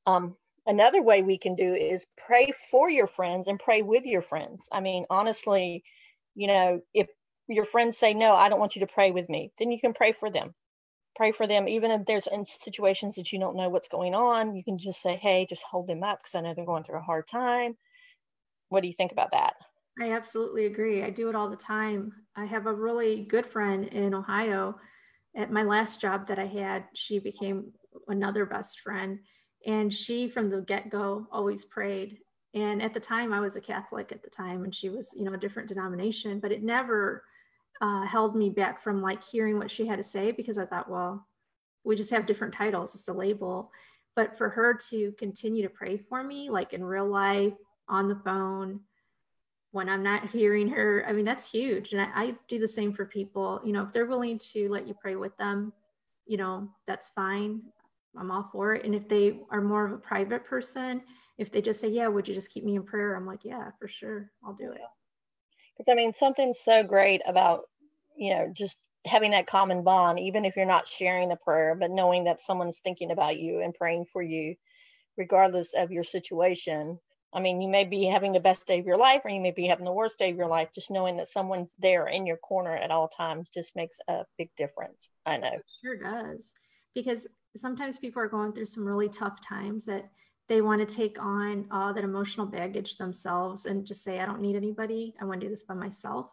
Um, 0.06 0.36
another 0.66 1.02
way 1.02 1.22
we 1.22 1.38
can 1.38 1.54
do 1.54 1.74
is 1.74 2.06
pray 2.16 2.52
for 2.70 2.90
your 2.90 3.06
friends 3.06 3.46
and 3.46 3.58
pray 3.58 3.82
with 3.82 4.04
your 4.04 4.22
friends. 4.22 4.66
I 4.72 4.80
mean, 4.80 5.06
honestly, 5.10 5.84
you 6.34 6.48
know, 6.48 6.80
if 6.92 7.08
your 7.48 7.64
friends 7.64 7.96
say, 7.96 8.14
No, 8.14 8.34
I 8.34 8.48
don't 8.48 8.60
want 8.60 8.76
you 8.76 8.80
to 8.80 8.92
pray 8.92 9.10
with 9.10 9.28
me, 9.28 9.52
then 9.58 9.70
you 9.70 9.80
can 9.80 9.94
pray 9.94 10.12
for 10.12 10.30
them. 10.30 10.54
Pray 11.14 11.32
for 11.32 11.46
them, 11.46 11.66
even 11.66 11.90
if 11.90 12.04
there's 12.04 12.26
in 12.26 12.44
situations 12.44 13.14
that 13.14 13.32
you 13.32 13.38
don't 13.38 13.56
know 13.56 13.70
what's 13.70 13.88
going 13.88 14.14
on. 14.14 14.54
You 14.54 14.62
can 14.62 14.78
just 14.78 15.00
say, 15.00 15.16
Hey, 15.16 15.46
just 15.48 15.62
hold 15.62 15.86
them 15.86 16.02
up 16.02 16.20
because 16.20 16.34
I 16.34 16.40
know 16.40 16.54
they're 16.54 16.66
going 16.66 16.84
through 16.84 16.98
a 16.98 17.02
hard 17.02 17.26
time. 17.28 17.76
What 18.68 18.82
do 18.82 18.88
you 18.88 18.94
think 18.94 19.12
about 19.12 19.32
that? 19.32 19.54
I 20.00 20.12
absolutely 20.12 20.66
agree. 20.66 21.02
I 21.02 21.10
do 21.10 21.28
it 21.28 21.34
all 21.34 21.48
the 21.48 21.56
time. 21.56 22.12
I 22.36 22.44
have 22.44 22.66
a 22.66 22.74
really 22.74 23.24
good 23.24 23.46
friend 23.46 23.86
in 23.86 24.14
Ohio. 24.14 24.76
At 25.36 25.52
my 25.52 25.62
last 25.62 26.00
job 26.00 26.26
that 26.28 26.38
I 26.38 26.46
had, 26.46 26.84
she 26.94 27.18
became 27.18 27.72
another 28.08 28.44
best 28.44 28.80
friend. 28.80 29.18
And 29.66 29.92
she, 29.92 30.28
from 30.28 30.50
the 30.50 30.60
get 30.60 30.90
go, 30.90 31.26
always 31.32 31.64
prayed. 31.64 32.18
And 32.54 32.82
at 32.82 32.94
the 32.94 33.00
time, 33.00 33.32
I 33.32 33.40
was 33.40 33.56
a 33.56 33.60
Catholic 33.60 34.12
at 34.12 34.22
the 34.22 34.30
time, 34.30 34.64
and 34.64 34.74
she 34.74 34.88
was, 34.88 35.12
you 35.14 35.24
know, 35.24 35.34
a 35.34 35.38
different 35.38 35.68
denomination, 35.68 36.40
but 36.40 36.52
it 36.52 36.62
never 36.62 37.22
uh, 37.80 38.06
held 38.06 38.36
me 38.36 38.50
back 38.50 38.82
from 38.82 39.02
like 39.02 39.22
hearing 39.22 39.58
what 39.58 39.70
she 39.70 39.86
had 39.86 39.96
to 39.96 40.02
say 40.02 40.30
because 40.30 40.58
I 40.58 40.66
thought, 40.66 40.90
well, 40.90 41.26
we 41.84 41.96
just 41.96 42.10
have 42.10 42.26
different 42.26 42.54
titles. 42.54 42.94
It's 42.94 43.08
a 43.08 43.12
label. 43.12 43.70
But 44.14 44.36
for 44.38 44.48
her 44.48 44.74
to 44.90 45.12
continue 45.12 45.62
to 45.62 45.68
pray 45.68 45.98
for 45.98 46.22
me, 46.22 46.50
like 46.50 46.72
in 46.72 46.84
real 46.84 47.06
life, 47.06 47.52
on 47.88 48.08
the 48.08 48.20
phone, 48.24 48.80
when 49.72 49.88
I'm 49.88 50.02
not 50.02 50.30
hearing 50.30 50.68
her, 50.68 51.04
I 51.06 51.12
mean, 51.12 51.24
that's 51.24 51.50
huge. 51.50 51.92
And 51.92 52.00
I, 52.00 52.08
I 52.14 52.34
do 52.48 52.58
the 52.58 52.66
same 52.66 52.92
for 52.92 53.04
people. 53.04 53.60
You 53.64 53.72
know, 53.72 53.82
if 53.82 53.92
they're 53.92 54.06
willing 54.06 54.38
to 54.52 54.68
let 54.70 54.88
you 54.88 54.94
pray 54.94 55.16
with 55.16 55.36
them, 55.36 55.72
you 56.26 56.38
know, 56.38 56.68
that's 56.86 57.10
fine. 57.10 57.60
I'm 58.18 58.30
all 58.30 58.48
for 58.50 58.74
it. 58.74 58.84
And 58.84 58.94
if 58.94 59.08
they 59.08 59.40
are 59.50 59.60
more 59.60 59.84
of 59.84 59.92
a 59.92 59.98
private 59.98 60.44
person, 60.46 61.02
if 61.36 61.52
they 61.52 61.60
just 61.60 61.80
say, 61.80 61.88
Yeah, 61.88 62.08
would 62.08 62.26
you 62.26 62.34
just 62.34 62.50
keep 62.50 62.64
me 62.64 62.76
in 62.76 62.82
prayer? 62.82 63.14
I'm 63.14 63.26
like, 63.26 63.44
Yeah, 63.44 63.70
for 63.78 63.86
sure. 63.86 64.30
I'll 64.44 64.54
do 64.54 64.72
it. 64.72 64.80
Because 65.76 65.90
I 65.90 65.94
mean, 65.94 66.12
something 66.14 66.54
so 66.54 66.82
great 66.82 67.22
about, 67.26 67.64
you 68.16 68.30
know, 68.30 68.50
just 68.52 68.78
having 69.04 69.32
that 69.32 69.46
common 69.46 69.84
bond, 69.84 70.18
even 70.18 70.44
if 70.44 70.56
you're 70.56 70.66
not 70.66 70.86
sharing 70.86 71.28
the 71.28 71.36
prayer, 71.36 71.76
but 71.78 71.90
knowing 71.90 72.24
that 72.24 72.40
someone's 72.40 72.80
thinking 72.80 73.10
about 73.10 73.38
you 73.38 73.60
and 73.60 73.74
praying 73.74 74.06
for 74.12 74.22
you, 74.22 74.56
regardless 75.16 75.74
of 75.74 75.92
your 75.92 76.04
situation. 76.04 76.98
I 77.32 77.40
mean, 77.40 77.60
you 77.60 77.68
may 77.68 77.84
be 77.84 78.04
having 78.04 78.32
the 78.32 78.40
best 78.40 78.66
day 78.66 78.78
of 78.78 78.86
your 78.86 78.96
life 78.96 79.22
or 79.24 79.30
you 79.30 79.40
may 79.40 79.50
be 79.50 79.66
having 79.66 79.84
the 79.84 79.92
worst 79.92 80.18
day 80.18 80.30
of 80.30 80.36
your 80.36 80.46
life. 80.46 80.68
Just 80.74 80.90
knowing 80.90 81.18
that 81.18 81.28
someone's 81.28 81.74
there 81.78 82.06
in 82.06 82.26
your 82.26 82.38
corner 82.38 82.74
at 82.74 82.90
all 82.90 83.08
times 83.08 83.48
just 83.52 83.76
makes 83.76 83.98
a 84.08 84.24
big 84.38 84.48
difference. 84.56 85.10
I 85.26 85.36
know. 85.36 85.48
It 85.48 85.64
sure 85.84 85.96
does. 85.96 86.52
Because 86.94 87.26
sometimes 87.56 87.98
people 87.98 88.22
are 88.22 88.28
going 88.28 88.52
through 88.52 88.66
some 88.66 88.86
really 88.86 89.08
tough 89.08 89.38
times 89.46 89.84
that 89.84 90.08
they 90.48 90.62
want 90.62 90.86
to 90.86 90.94
take 90.94 91.20
on 91.20 91.66
all 91.70 91.92
that 91.92 92.04
emotional 92.04 92.46
baggage 92.46 92.96
themselves 92.96 93.66
and 93.66 93.86
just 93.86 94.04
say, 94.04 94.20
I 94.20 94.26
don't 94.26 94.40
need 94.40 94.56
anybody. 94.56 95.14
I 95.20 95.24
want 95.24 95.40
to 95.40 95.46
do 95.46 95.50
this 95.50 95.64
by 95.64 95.74
myself. 95.74 96.30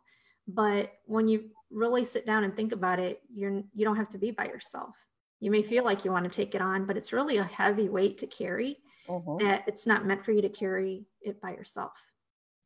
But 0.48 0.92
when 1.06 1.28
you 1.28 1.50
really 1.72 2.06
sit 2.06 2.26
down 2.26 2.44
and 2.44 2.56
think 2.56 2.74
about 2.74 3.00
it, 3.00 3.22
you're 3.34 3.64
you 3.74 3.86
don't 3.86 3.96
have 3.96 4.10
to 4.10 4.18
be 4.18 4.32
by 4.32 4.46
yourself. 4.46 4.96
You 5.40 5.52
may 5.52 5.64
feel 5.64 5.84
like 5.84 6.06
you 6.06 6.12
want 6.12 6.26
to 6.26 6.30
take 6.30 6.54
it 6.54 6.62
on, 6.62 6.86
but 6.86 6.98
it's 6.98 7.14
really 7.14 7.38
a 7.38 7.44
heavy 7.44 7.90
weight 7.90 8.20
to 8.20 8.28
carry 8.28 8.78
uh-huh. 9.10 9.38
that 9.40 9.64
it's 9.68 9.88
not 9.88 10.06
meant 10.06 10.24
for 10.24 10.32
you 10.32 10.42
to 10.42 10.50
carry 10.50 11.06
it 11.22 11.42
by 11.42 11.52
yourself. 11.52 11.94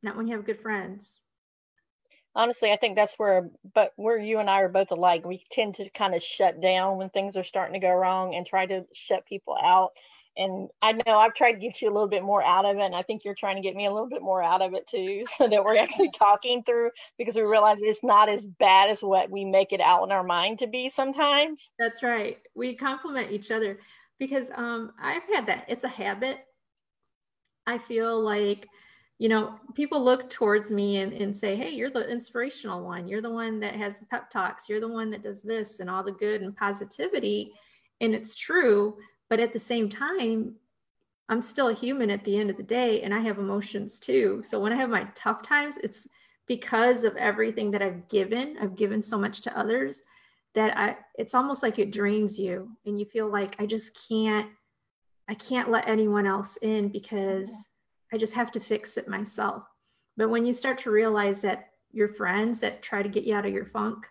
Not 0.03 0.17
when 0.17 0.27
you 0.27 0.35
have 0.35 0.45
good 0.45 0.61
friends. 0.61 1.19
Honestly, 2.35 2.71
I 2.71 2.75
think 2.75 2.95
that's 2.95 3.15
where 3.17 3.49
but 3.73 3.93
where 3.95 4.17
you 4.17 4.39
and 4.39 4.49
I 4.49 4.61
are 4.61 4.69
both 4.69 4.91
alike. 4.91 5.25
We 5.25 5.43
tend 5.51 5.75
to 5.75 5.89
kind 5.91 6.13
of 6.13 6.21
shut 6.21 6.61
down 6.61 6.97
when 6.97 7.09
things 7.09 7.37
are 7.37 7.43
starting 7.43 7.79
to 7.79 7.85
go 7.85 7.93
wrong 7.93 8.35
and 8.35 8.45
try 8.45 8.65
to 8.65 8.85
shut 8.93 9.25
people 9.25 9.57
out 9.63 9.91
and 10.37 10.69
I 10.81 10.93
know 10.93 11.17
I've 11.17 11.33
tried 11.33 11.53
to 11.53 11.59
get 11.59 11.81
you 11.81 11.89
a 11.89 11.93
little 11.93 12.07
bit 12.07 12.23
more 12.23 12.45
out 12.45 12.65
of 12.65 12.77
it, 12.77 12.81
and 12.81 12.95
I 12.95 13.01
think 13.01 13.25
you're 13.25 13.35
trying 13.35 13.55
to 13.55 13.61
get 13.61 13.75
me 13.75 13.87
a 13.87 13.91
little 13.91 14.07
bit 14.07 14.21
more 14.21 14.43
out 14.43 14.61
of 14.61 14.73
it 14.73 14.87
too, 14.87 15.23
so 15.37 15.47
that 15.47 15.63
we're 15.63 15.77
actually 15.77 16.11
talking 16.11 16.63
through 16.63 16.91
because 17.17 17.35
we 17.35 17.41
realize 17.41 17.81
it's 17.81 18.03
not 18.03 18.29
as 18.29 18.45
bad 18.45 18.89
as 18.89 19.01
what 19.01 19.29
we 19.29 19.43
make 19.43 19.73
it 19.73 19.81
out 19.81 20.03
in 20.03 20.11
our 20.11 20.23
mind 20.23 20.59
to 20.59 20.67
be 20.67 20.89
sometimes. 20.89 21.71
That's 21.79 22.03
right. 22.03 22.37
We 22.55 22.75
complement 22.75 23.31
each 23.31 23.51
other 23.51 23.79
because 24.19 24.49
um, 24.55 24.93
I've 25.01 25.23
had 25.33 25.45
that. 25.47 25.65
It's 25.67 25.83
a 25.83 25.89
habit. 25.89 26.39
I 27.65 27.77
feel 27.77 28.19
like, 28.21 28.67
you 29.19 29.29
know, 29.29 29.59
people 29.73 30.03
look 30.03 30.29
towards 30.29 30.71
me 30.71 30.97
and, 30.97 31.11
and 31.13 31.35
say, 31.35 31.55
hey, 31.55 31.71
you're 31.71 31.89
the 31.89 32.09
inspirational 32.09 32.83
one. 32.83 33.07
You're 33.07 33.21
the 33.21 33.29
one 33.29 33.59
that 33.59 33.75
has 33.75 33.99
the 33.99 34.05
pep 34.05 34.31
talks. 34.31 34.69
You're 34.69 34.79
the 34.79 34.87
one 34.87 35.09
that 35.09 35.23
does 35.23 35.41
this 35.41 35.79
and 35.79 35.89
all 35.89 36.03
the 36.03 36.11
good 36.11 36.41
and 36.41 36.55
positivity. 36.55 37.53
And 37.99 38.15
it's 38.15 38.35
true 38.35 38.97
but 39.29 39.39
at 39.39 39.53
the 39.53 39.59
same 39.59 39.89
time, 39.89 40.55
I'm 41.29 41.41
still 41.41 41.69
a 41.69 41.73
human 41.73 42.09
at 42.09 42.23
the 42.23 42.37
end 42.37 42.49
of 42.49 42.57
the 42.57 42.63
day 42.63 43.01
and 43.01 43.13
I 43.13 43.19
have 43.19 43.37
emotions 43.37 43.99
too. 43.99 44.41
So 44.45 44.59
when 44.59 44.71
I 44.71 44.77
have 44.77 44.89
my 44.89 45.07
tough 45.13 45.41
times, 45.41 45.77
it's 45.77 46.07
because 46.47 47.03
of 47.03 47.17
everything 47.17 47.71
that 47.71 47.81
I've 47.81 48.07
given. 48.07 48.57
I've 48.61 48.75
given 48.75 49.03
so 49.03 49.17
much 49.17 49.41
to 49.41 49.57
others 49.57 50.01
that 50.55 50.77
I 50.77 50.97
it's 51.15 51.35
almost 51.35 51.61
like 51.61 51.77
it 51.77 51.91
drains 51.91 52.39
you 52.39 52.71
and 52.85 52.97
you 52.97 53.05
feel 53.05 53.29
like 53.29 53.55
I 53.59 53.65
just 53.65 53.97
can't 54.07 54.49
I 55.27 55.33
can't 55.33 55.69
let 55.69 55.87
anyone 55.87 56.25
else 56.25 56.57
in 56.61 56.87
because 56.87 57.51
I 58.13 58.17
just 58.17 58.33
have 58.33 58.51
to 58.53 58.61
fix 58.61 58.95
it 58.95 59.09
myself. 59.09 59.63
But 60.15 60.29
when 60.29 60.45
you 60.45 60.53
start 60.53 60.77
to 60.79 60.91
realize 60.91 61.41
that 61.41 61.71
your 61.91 62.07
friends 62.07 62.61
that 62.61 62.81
try 62.81 63.03
to 63.03 63.09
get 63.09 63.25
you 63.25 63.35
out 63.35 63.45
of 63.45 63.53
your 63.53 63.65
funk, 63.65 64.07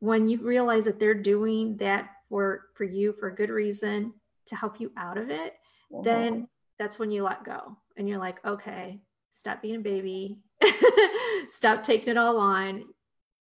when 0.00 0.26
you 0.26 0.42
realize 0.42 0.84
that 0.84 0.98
they're 0.98 1.14
doing 1.14 1.76
that 1.76 2.10
for 2.28 2.66
for 2.74 2.84
you 2.84 3.12
for 3.12 3.28
a 3.28 3.34
good 3.34 3.50
reason 3.50 4.12
to 4.50 4.56
help 4.56 4.80
you 4.80 4.92
out 4.96 5.18
of 5.18 5.30
it, 5.30 5.54
mm-hmm. 5.92 6.02
then 6.02 6.48
that's 6.78 6.98
when 6.98 7.10
you 7.10 7.22
let 7.24 7.44
go 7.44 7.76
and 7.96 8.08
you're 8.08 8.18
like, 8.18 8.44
okay, 8.44 9.00
stop 9.30 9.62
being 9.62 9.76
a 9.76 9.80
baby, 9.80 10.38
stop 11.48 11.82
taking 11.82 12.10
it 12.10 12.16
all 12.16 12.38
on. 12.38 12.84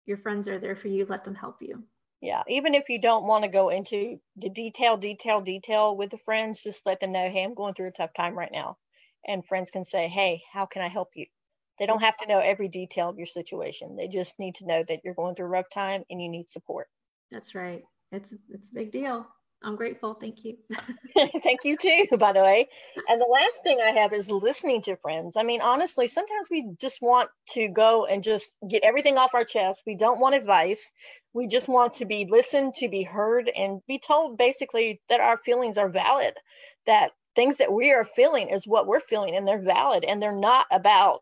Your 0.06 0.18
friends 0.18 0.48
are 0.48 0.58
there 0.58 0.76
for 0.76 0.88
you. 0.88 1.06
Let 1.08 1.24
them 1.24 1.34
help 1.34 1.56
you. 1.60 1.82
Yeah. 2.20 2.42
Even 2.48 2.74
if 2.74 2.88
you 2.88 3.00
don't 3.00 3.26
want 3.26 3.44
to 3.44 3.50
go 3.50 3.68
into 3.68 4.18
the 4.36 4.48
detail, 4.48 4.96
detail, 4.96 5.40
detail 5.40 5.96
with 5.96 6.10
the 6.10 6.18
friends, 6.18 6.62
just 6.62 6.86
let 6.86 7.00
them 7.00 7.12
know, 7.12 7.30
hey, 7.30 7.42
I'm 7.42 7.54
going 7.54 7.74
through 7.74 7.88
a 7.88 7.92
tough 7.92 8.12
time 8.16 8.36
right 8.36 8.52
now. 8.52 8.76
And 9.26 9.44
friends 9.44 9.70
can 9.70 9.84
say, 9.84 10.08
hey, 10.08 10.42
how 10.52 10.66
can 10.66 10.82
I 10.82 10.88
help 10.88 11.10
you? 11.14 11.26
They 11.78 11.86
don't 11.86 12.02
have 12.02 12.16
to 12.18 12.26
know 12.26 12.38
every 12.38 12.68
detail 12.68 13.08
of 13.08 13.18
your 13.18 13.26
situation. 13.26 13.96
They 13.96 14.08
just 14.08 14.38
need 14.38 14.54
to 14.56 14.66
know 14.66 14.84
that 14.86 15.00
you're 15.04 15.14
going 15.14 15.34
through 15.34 15.46
a 15.46 15.50
rough 15.50 15.70
time 15.70 16.04
and 16.08 16.22
you 16.22 16.28
need 16.28 16.48
support. 16.48 16.86
That's 17.32 17.54
right. 17.54 17.82
It's 18.12 18.32
it's 18.48 18.70
a 18.70 18.74
big 18.74 18.92
deal. 18.92 19.26
I'm 19.64 19.76
grateful. 19.76 20.14
Thank 20.14 20.44
you. 20.44 20.58
Thank 21.42 21.64
you 21.64 21.76
too, 21.76 22.16
by 22.18 22.32
the 22.32 22.42
way. 22.42 22.68
And 23.08 23.20
the 23.20 23.30
last 23.30 23.62
thing 23.62 23.78
I 23.80 24.00
have 24.00 24.12
is 24.12 24.30
listening 24.30 24.82
to 24.82 24.96
friends. 24.96 25.36
I 25.36 25.42
mean, 25.42 25.60
honestly, 25.60 26.08
sometimes 26.08 26.48
we 26.50 26.72
just 26.80 27.00
want 27.00 27.30
to 27.50 27.68
go 27.68 28.04
and 28.04 28.22
just 28.22 28.52
get 28.68 28.82
everything 28.84 29.16
off 29.16 29.34
our 29.34 29.44
chest. 29.44 29.84
We 29.86 29.96
don't 29.96 30.20
want 30.20 30.34
advice. 30.34 30.90
We 31.32 31.46
just 31.46 31.68
want 31.68 31.94
to 31.94 32.04
be 32.04 32.26
listened, 32.30 32.74
to 32.74 32.88
be 32.88 33.02
heard, 33.02 33.50
and 33.54 33.80
be 33.86 33.98
told 33.98 34.38
basically 34.38 35.00
that 35.08 35.20
our 35.20 35.38
feelings 35.38 35.78
are 35.78 35.88
valid, 35.88 36.34
that 36.86 37.12
things 37.34 37.58
that 37.58 37.72
we 37.72 37.92
are 37.92 38.04
feeling 38.04 38.50
is 38.50 38.66
what 38.66 38.86
we're 38.86 39.00
feeling, 39.00 39.34
and 39.34 39.46
they're 39.46 39.62
valid, 39.62 40.04
and 40.04 40.22
they're 40.22 40.32
not 40.32 40.66
about, 40.70 41.20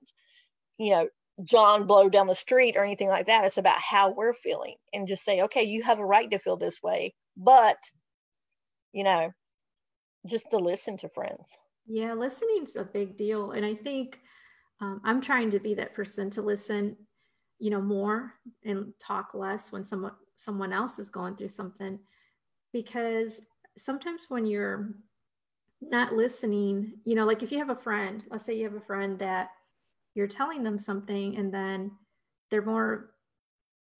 you 0.79 0.91
know, 0.91 1.09
John 1.43 1.87
blow 1.87 2.09
down 2.09 2.27
the 2.27 2.35
street 2.35 2.77
or 2.77 2.85
anything 2.85 3.09
like 3.09 3.27
that. 3.27 3.45
It's 3.45 3.57
about 3.57 3.81
how 3.81 4.11
we're 4.11 4.35
feeling 4.35 4.75
and 4.93 5.09
just 5.09 5.25
say, 5.25 5.43
okay, 5.43 5.65
you 5.65 5.83
have 5.83 5.99
a 5.99 6.05
right 6.05 6.31
to 6.31 6.39
feel 6.39 6.59
this 6.59 6.83
way, 6.83 7.15
but 7.37 7.79
you 8.93 9.05
know, 9.05 9.33
just 10.27 10.51
to 10.51 10.59
listen 10.59 10.97
to 10.99 11.09
friends. 11.09 11.57
Yeah, 11.87 12.15
listening's 12.15 12.77
a 12.77 12.85
big 12.85 13.17
deal. 13.17 13.53
And 13.53 13.67
I 13.67 13.75
think 13.75 14.21
um, 14.81 15.01
I'm 15.05 15.21
trying 15.21 15.51
to 15.51 15.61
be 15.61 15.75
that 15.75 15.95
person 15.95 16.31
to 16.31 16.43
listen, 16.43 16.97
you 17.59 17.71
know, 17.71 17.81
more 17.81 18.35
and 18.65 18.93
talk 19.01 19.35
less 19.35 19.73
when 19.73 19.85
someone 19.85 20.13
someone 20.37 20.73
else 20.73 20.99
is 20.99 21.09
going 21.09 21.37
through 21.37 21.49
something. 21.49 21.99
Because 22.73 23.41
sometimes 23.77 24.27
when 24.29 24.47
you're 24.47 24.95
not 25.81 26.13
listening, 26.13 26.95
you 27.05 27.15
know, 27.15 27.27
like 27.27 27.43
if 27.43 27.51
you 27.51 27.59
have 27.59 27.71
a 27.71 27.77
friend, 27.77 28.25
let's 28.31 28.45
say 28.45 28.55
you 28.55 28.65
have 28.65 28.75
a 28.75 28.81
friend 28.81 29.19
that 29.19 29.51
you're 30.15 30.29
telling 30.29 30.63
them 30.63 30.79
something 30.79 31.37
and 31.37 31.53
then 31.53 31.91
they're 32.51 32.65
more 32.65 33.11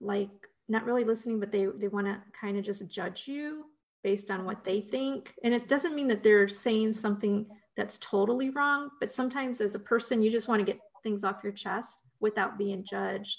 like 0.01 0.31
not 0.69 0.85
really 0.85 1.05
listening, 1.05 1.41
but 1.41 1.51
they 1.51 1.67
they 1.67 1.89
want 1.89 2.07
to 2.07 2.21
kind 2.39 2.57
of 2.57 2.65
just 2.65 2.87
judge 2.89 3.27
you 3.27 3.65
based 4.03 4.31
on 4.31 4.45
what 4.45 4.65
they 4.65 4.81
think. 4.81 5.35
And 5.45 5.55
it 5.55 5.69
doesn't 5.69 5.95
mean 5.95 6.09
that 6.09 6.23
they're 6.23 6.49
saying 6.49 6.95
something 6.95 7.47
that's 7.77 7.99
totally 7.99 8.51
wrong, 8.51 8.91
but 9.01 9.13
sometimes 9.13 9.61
as 9.61 9.75
a 9.75 9.79
person, 9.79 10.23
you 10.23 10.31
just 10.31 10.49
want 10.49 10.61
to 10.61 10.67
get 10.67 10.81
things 11.03 11.25
off 11.25 11.43
your 11.43 11.53
chest 11.53 12.01
without 12.21 12.59
being 12.59 12.85
judged. 12.85 13.39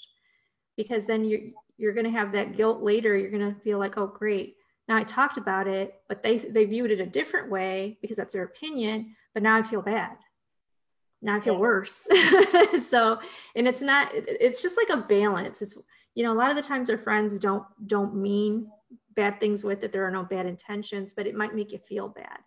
Because 0.76 1.06
then 1.06 1.24
you're 1.24 1.40
you're 1.76 1.92
gonna 1.92 2.10
have 2.10 2.32
that 2.32 2.56
guilt 2.56 2.82
later. 2.82 3.16
You're 3.16 3.30
gonna 3.30 3.56
feel 3.62 3.78
like, 3.78 3.96
oh 3.96 4.08
great, 4.08 4.56
now 4.88 4.96
I 4.96 5.04
talked 5.04 5.36
about 5.36 5.66
it, 5.66 5.94
but 6.08 6.22
they 6.22 6.38
they 6.38 6.64
viewed 6.64 6.90
it 6.90 7.00
a 7.00 7.06
different 7.06 7.50
way 7.50 7.98
because 8.02 8.16
that's 8.16 8.34
their 8.34 8.44
opinion, 8.44 9.14
but 9.32 9.42
now 9.42 9.56
I 9.56 9.62
feel 9.62 9.82
bad. 9.82 10.16
Now 11.22 11.36
I 11.36 11.40
feel 11.40 11.56
worse. 11.56 12.06
so, 12.86 13.18
and 13.56 13.66
it's 13.66 13.80
not, 13.80 14.10
it's 14.12 14.60
just 14.60 14.76
like 14.76 14.90
a 14.90 15.06
balance. 15.06 15.62
It's, 15.62 15.78
you 16.14 16.22
know, 16.22 16.32
a 16.32 16.36
lot 16.36 16.50
of 16.50 16.56
the 16.56 16.62
times 16.62 16.90
our 16.90 16.98
friends 16.98 17.38
don't 17.38 17.64
don't 17.86 18.14
mean 18.14 18.70
bad 19.14 19.40
things 19.40 19.64
with 19.64 19.84
it. 19.84 19.92
There 19.92 20.06
are 20.06 20.10
no 20.10 20.24
bad 20.24 20.46
intentions, 20.46 21.14
but 21.14 21.26
it 21.26 21.34
might 21.34 21.54
make 21.54 21.72
you 21.72 21.78
feel 21.78 22.08
bad. 22.08 22.38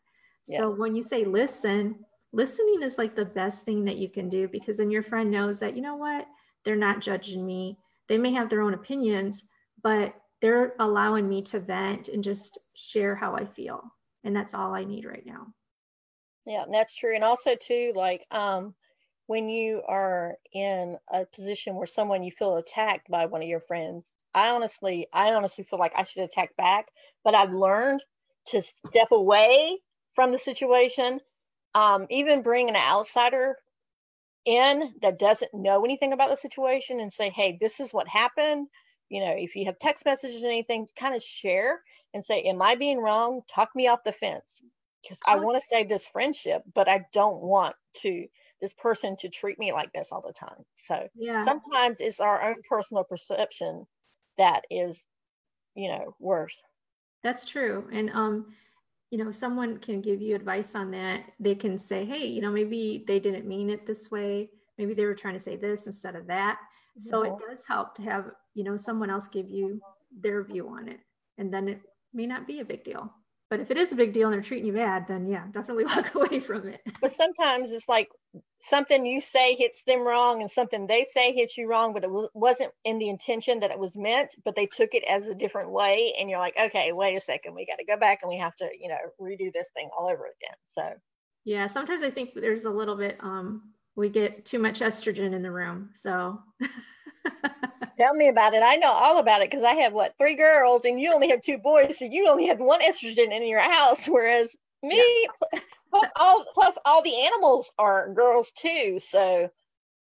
Yeah. 0.47 0.59
So 0.59 0.69
when 0.69 0.95
you 0.95 1.03
say 1.03 1.25
listen, 1.25 1.99
listening 2.33 2.81
is 2.81 2.97
like 2.97 3.15
the 3.15 3.25
best 3.25 3.65
thing 3.65 3.85
that 3.85 3.97
you 3.97 4.09
can 4.09 4.29
do 4.29 4.47
because 4.47 4.77
then 4.77 4.91
your 4.91 5.03
friend 5.03 5.31
knows 5.31 5.59
that, 5.59 5.75
you 5.75 5.81
know 5.81 5.95
what, 5.95 6.27
they're 6.63 6.75
not 6.75 7.01
judging 7.01 7.45
me. 7.45 7.77
They 8.07 8.17
may 8.17 8.31
have 8.33 8.49
their 8.49 8.61
own 8.61 8.73
opinions, 8.73 9.49
but 9.81 10.13
they're 10.41 10.73
allowing 10.79 11.27
me 11.27 11.41
to 11.43 11.59
vent 11.59 12.09
and 12.09 12.23
just 12.23 12.59
share 12.75 13.15
how 13.15 13.35
I 13.35 13.45
feel. 13.45 13.81
And 14.23 14.35
that's 14.35 14.53
all 14.53 14.73
I 14.73 14.83
need 14.83 15.05
right 15.05 15.25
now. 15.25 15.47
Yeah, 16.45 16.65
that's 16.71 16.95
true. 16.95 17.15
And 17.15 17.23
also 17.23 17.55
too, 17.55 17.93
like 17.95 18.25
um 18.31 18.73
when 19.27 19.49
you 19.49 19.81
are 19.87 20.35
in 20.53 20.97
a 21.11 21.25
position 21.25 21.75
where 21.75 21.87
someone 21.87 22.23
you 22.23 22.31
feel 22.31 22.57
attacked 22.57 23.09
by 23.09 23.25
one 23.27 23.41
of 23.41 23.47
your 23.47 23.59
friends, 23.59 24.11
I 24.33 24.49
honestly, 24.49 25.07
I 25.13 25.33
honestly 25.33 25.65
feel 25.65 25.79
like 25.79 25.93
I 25.95 26.03
should 26.03 26.23
attack 26.23 26.55
back, 26.57 26.87
but 27.23 27.35
I've 27.35 27.51
learned 27.51 28.03
to 28.47 28.61
step 28.61 29.11
away 29.11 29.79
from 30.15 30.31
the 30.31 30.37
situation. 30.37 31.19
Um, 31.75 32.07
even 32.09 32.41
bring 32.41 32.69
an 32.69 32.75
outsider 32.75 33.57
in 34.45 34.93
that 35.01 35.19
doesn't 35.19 35.53
know 35.53 35.83
anything 35.83 36.13
about 36.13 36.29
the 36.29 36.37
situation 36.37 37.01
and 37.01 37.11
say, 37.11 37.29
hey, 37.29 37.57
this 37.59 37.79
is 37.81 37.93
what 37.93 38.07
happened. 38.07 38.67
You 39.09 39.25
know, 39.25 39.33
if 39.37 39.55
you 39.55 39.65
have 39.65 39.77
text 39.77 40.05
messages 40.05 40.43
or 40.43 40.47
anything, 40.47 40.87
kind 40.97 41.15
of 41.15 41.21
share 41.21 41.81
and 42.13 42.23
say, 42.23 42.43
am 42.43 42.61
I 42.61 42.75
being 42.75 42.99
wrong? 42.99 43.41
Talk 43.53 43.75
me 43.75 43.87
off 43.87 44.05
the 44.05 44.13
fence 44.13 44.61
because 45.03 45.19
I 45.25 45.35
want 45.35 45.57
to 45.61 45.67
save 45.67 45.89
this 45.89 46.07
friendship, 46.07 46.63
but 46.73 46.87
I 46.87 47.05
don't 47.13 47.41
want 47.41 47.75
to 48.01 48.27
this 48.61 48.73
person 48.73 49.15
to 49.17 49.29
treat 49.29 49.59
me 49.59 49.71
like 49.71 49.91
this 49.93 50.09
all 50.11 50.23
the 50.25 50.33
time. 50.33 50.63
So 50.75 51.07
yeah. 51.15 51.43
sometimes 51.45 51.99
it's 51.99 52.19
our 52.19 52.41
own 52.41 52.55
personal 52.67 53.03
perception 53.03 53.85
that 54.37 54.65
is, 54.71 55.03
you 55.75 55.89
know, 55.89 56.15
worse. 56.19 56.61
That's 57.23 57.45
true. 57.45 57.87
And, 57.91 58.09
um, 58.11 58.53
you 59.11 59.17
know, 59.17 59.31
someone 59.31 59.77
can 59.77 60.01
give 60.01 60.21
you 60.21 60.35
advice 60.35 60.75
on 60.75 60.91
that. 60.91 61.23
They 61.39 61.55
can 61.55 61.77
say, 61.77 62.05
hey, 62.05 62.25
you 62.25 62.41
know, 62.41 62.51
maybe 62.51 63.03
they 63.07 63.19
didn't 63.19 63.47
mean 63.47 63.69
it 63.69 63.85
this 63.87 64.11
way. 64.11 64.49
Maybe 64.77 64.93
they 64.93 65.05
were 65.05 65.15
trying 65.15 65.33
to 65.33 65.39
say 65.39 65.55
this 65.55 65.87
instead 65.87 66.15
of 66.15 66.27
that. 66.27 66.59
So 66.99 67.21
it 67.23 67.29
mm-hmm. 67.29 67.49
does 67.49 67.63
help 67.67 67.95
to 67.95 68.01
have, 68.03 68.31
you 68.55 68.63
know, 68.63 68.75
someone 68.75 69.09
else 69.09 69.27
give 69.27 69.49
you 69.49 69.79
their 70.19 70.43
view 70.43 70.67
on 70.69 70.87
it. 70.87 70.99
And 71.37 71.53
then 71.53 71.67
it 71.67 71.81
may 72.13 72.25
not 72.25 72.47
be 72.47 72.59
a 72.59 72.65
big 72.65 72.83
deal. 72.83 73.13
But 73.49 73.61
if 73.61 73.71
it 73.71 73.77
is 73.77 73.93
a 73.93 73.95
big 73.95 74.13
deal 74.13 74.27
and 74.27 74.33
they're 74.33 74.41
treating 74.41 74.67
you 74.67 74.73
bad, 74.73 75.07
then 75.07 75.27
yeah, 75.27 75.45
definitely 75.51 75.85
walk 75.85 76.13
away 76.15 76.39
from 76.41 76.67
it. 76.67 76.81
But 76.99 77.11
sometimes 77.11 77.71
it's 77.71 77.87
like 77.87 78.09
something 78.61 79.05
you 79.05 79.21
say 79.21 79.55
hits 79.55 79.83
them 79.83 80.01
wrong 80.01 80.41
and 80.41 80.51
something 80.51 80.85
they 80.85 81.05
say 81.05 81.33
hits 81.33 81.57
you 81.57 81.69
wrong, 81.69 81.93
but 81.93 82.03
it 82.03 82.07
w- 82.07 82.29
wasn't 82.33 82.71
in 82.83 82.99
the 82.99 83.09
intention 83.09 83.61
that 83.61 83.71
it 83.71 83.79
was 83.79 83.95
meant, 83.95 84.35
but 84.43 84.55
they 84.55 84.65
took 84.65 84.93
it 84.93 85.03
as 85.03 85.27
a 85.27 85.35
different 85.35 85.71
way. 85.71 86.13
And 86.19 86.29
you're 86.29 86.39
like, 86.39 86.55
okay, 86.59 86.91
wait 86.91 87.15
a 87.15 87.21
second, 87.21 87.55
we 87.55 87.65
got 87.65 87.79
to 87.79 87.85
go 87.85 87.97
back 87.97 88.19
and 88.21 88.29
we 88.29 88.39
have 88.39 88.55
to, 88.57 88.69
you 88.77 88.89
know, 88.89 88.97
redo 89.21 89.53
this 89.53 89.69
thing 89.73 89.89
all 89.97 90.09
over 90.09 90.25
again. 90.25 90.55
So, 90.65 90.93
yeah, 91.45 91.67
sometimes 91.67 92.03
I 92.03 92.11
think 92.11 92.31
there's 92.35 92.65
a 92.65 92.71
little 92.71 92.97
bit, 92.97 93.17
um, 93.21 93.71
we 93.97 94.09
get 94.09 94.45
too 94.45 94.59
much 94.59 94.79
estrogen 94.79 95.33
in 95.33 95.41
the 95.41 95.51
room. 95.51 95.89
So, 95.93 96.39
Tell 97.97 98.13
me 98.13 98.27
about 98.29 98.53
it. 98.53 98.61
I 98.63 98.75
know 98.75 98.91
all 98.91 99.17
about 99.17 99.41
it 99.41 99.49
because 99.49 99.65
I 99.65 99.73
have 99.73 99.91
what 99.91 100.13
three 100.19 100.35
girls 100.35 100.85
and 100.85 101.01
you 101.01 101.11
only 101.11 101.29
have 101.29 101.41
two 101.41 101.57
boys, 101.57 101.97
so 101.97 102.05
you 102.05 102.29
only 102.29 102.45
had 102.45 102.59
one 102.59 102.81
estrogen 102.81 103.35
in 103.35 103.47
your 103.47 103.59
house, 103.59 104.07
whereas 104.09 104.55
me 104.83 105.27
yeah. 105.51 105.59
plus 105.89 106.09
all 106.15 106.45
plus 106.53 106.77
all 106.85 107.01
the 107.01 107.25
animals 107.25 107.71
are 107.79 108.13
girls 108.13 108.51
too. 108.51 108.99
So 109.01 109.49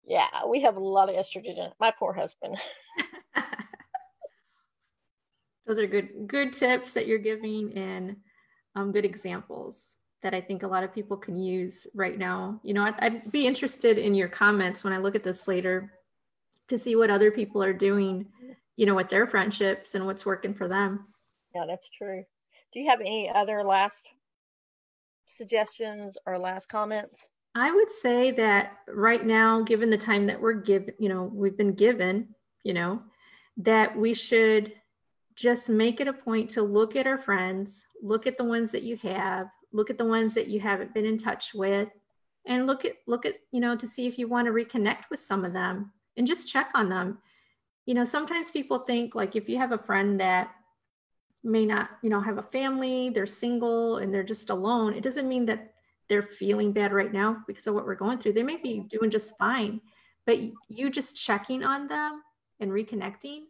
yeah, 0.05 0.27
we 0.47 0.61
have 0.61 0.75
a 0.75 0.81
lot 0.81 1.09
of 1.09 1.15
estrogen 1.15 1.57
in 1.57 1.63
it. 1.65 1.73
My 1.79 1.93
poor 1.97 2.11
husband. 2.11 2.57
Those 5.65 5.79
are 5.79 5.87
good 5.87 6.27
good 6.27 6.51
tips 6.51 6.93
that 6.93 7.07
you're 7.07 7.17
giving 7.17 7.73
and 7.77 8.17
um, 8.75 8.91
good 8.91 9.05
examples. 9.05 9.95
That 10.21 10.33
I 10.33 10.41
think 10.41 10.63
a 10.63 10.67
lot 10.67 10.83
of 10.83 10.93
people 10.93 11.17
can 11.17 11.35
use 11.35 11.87
right 11.93 12.17
now. 12.17 12.59
You 12.63 12.73
know, 12.73 12.83
I'd, 12.83 12.99
I'd 12.99 13.31
be 13.31 13.47
interested 13.47 13.97
in 13.97 14.15
your 14.15 14.27
comments 14.27 14.83
when 14.83 14.93
I 14.93 14.97
look 14.97 15.15
at 15.15 15.23
this 15.23 15.47
later 15.47 15.93
to 16.67 16.77
see 16.77 16.95
what 16.95 17.09
other 17.09 17.31
people 17.31 17.63
are 17.63 17.73
doing, 17.73 18.25
you 18.75 18.85
know, 18.85 18.95
with 18.95 19.09
their 19.09 19.27
friendships 19.27 19.95
and 19.95 20.05
what's 20.05 20.25
working 20.25 20.53
for 20.53 20.67
them. 20.67 21.07
Yeah, 21.55 21.65
that's 21.67 21.89
true. 21.89 22.23
Do 22.73 22.79
you 22.79 22.89
have 22.89 22.99
any 22.99 23.29
other 23.29 23.63
last 23.63 24.07
suggestions 25.25 26.17
or 26.25 26.37
last 26.37 26.67
comments? 26.69 27.27
I 27.55 27.71
would 27.71 27.89
say 27.89 28.31
that 28.31 28.77
right 28.87 29.25
now, 29.25 29.63
given 29.63 29.89
the 29.89 29.97
time 29.97 30.27
that 30.27 30.39
we're 30.39 30.53
given, 30.53 30.93
you 30.99 31.09
know, 31.09 31.31
we've 31.33 31.57
been 31.57 31.73
given, 31.73 32.35
you 32.63 32.73
know, 32.73 33.01
that 33.57 33.97
we 33.97 34.13
should 34.13 34.73
just 35.35 35.69
make 35.69 35.99
it 35.99 36.07
a 36.07 36.13
point 36.13 36.49
to 36.51 36.61
look 36.61 36.95
at 36.95 37.07
our 37.07 37.17
friends, 37.17 37.85
look 38.03 38.27
at 38.27 38.37
the 38.37 38.43
ones 38.43 38.71
that 38.71 38.83
you 38.83 38.97
have, 38.97 39.47
look 39.71 39.89
at 39.89 39.97
the 39.97 40.05
ones 40.05 40.33
that 40.33 40.47
you 40.47 40.59
haven't 40.59 40.93
been 40.93 41.05
in 41.05 41.17
touch 41.17 41.53
with, 41.53 41.89
and 42.45 42.67
look 42.67 42.85
at 42.85 42.93
look 43.07 43.25
at, 43.25 43.35
you 43.51 43.59
know, 43.59 43.75
to 43.75 43.87
see 43.87 44.07
if 44.07 44.17
you 44.17 44.27
want 44.27 44.47
to 44.47 44.51
reconnect 44.51 45.09
with 45.11 45.19
some 45.19 45.45
of 45.45 45.53
them 45.53 45.91
and 46.17 46.27
just 46.27 46.47
check 46.47 46.71
on 46.75 46.89
them. 46.89 47.19
You 47.85 47.93
know, 47.93 48.05
sometimes 48.05 48.51
people 48.51 48.79
think 48.79 49.15
like 49.15 49.35
if 49.35 49.49
you 49.49 49.57
have 49.57 49.71
a 49.71 49.77
friend 49.77 50.19
that 50.19 50.51
may 51.43 51.65
not, 51.65 51.89
you 52.01 52.09
know, 52.09 52.19
have 52.19 52.37
a 52.37 52.43
family, 52.43 53.09
they're 53.09 53.25
single 53.25 53.97
and 53.97 54.13
they're 54.13 54.23
just 54.23 54.49
alone, 54.49 54.93
it 54.93 55.03
doesn't 55.03 55.29
mean 55.29 55.45
that 55.45 55.73
they're 56.07 56.21
feeling 56.21 56.71
bad 56.71 56.91
right 56.91 57.13
now 57.13 57.43
because 57.47 57.67
of 57.67 57.75
what 57.75 57.85
we're 57.85 57.95
going 57.95 58.17
through. 58.17 58.33
They 58.33 58.43
may 58.43 58.57
be 58.57 58.79
doing 58.89 59.09
just 59.11 59.37
fine, 59.37 59.79
but 60.25 60.37
you 60.67 60.89
just 60.89 61.15
checking 61.15 61.63
on 61.63 61.87
them 61.87 62.23
and 62.59 62.71
reconnecting 62.71 63.43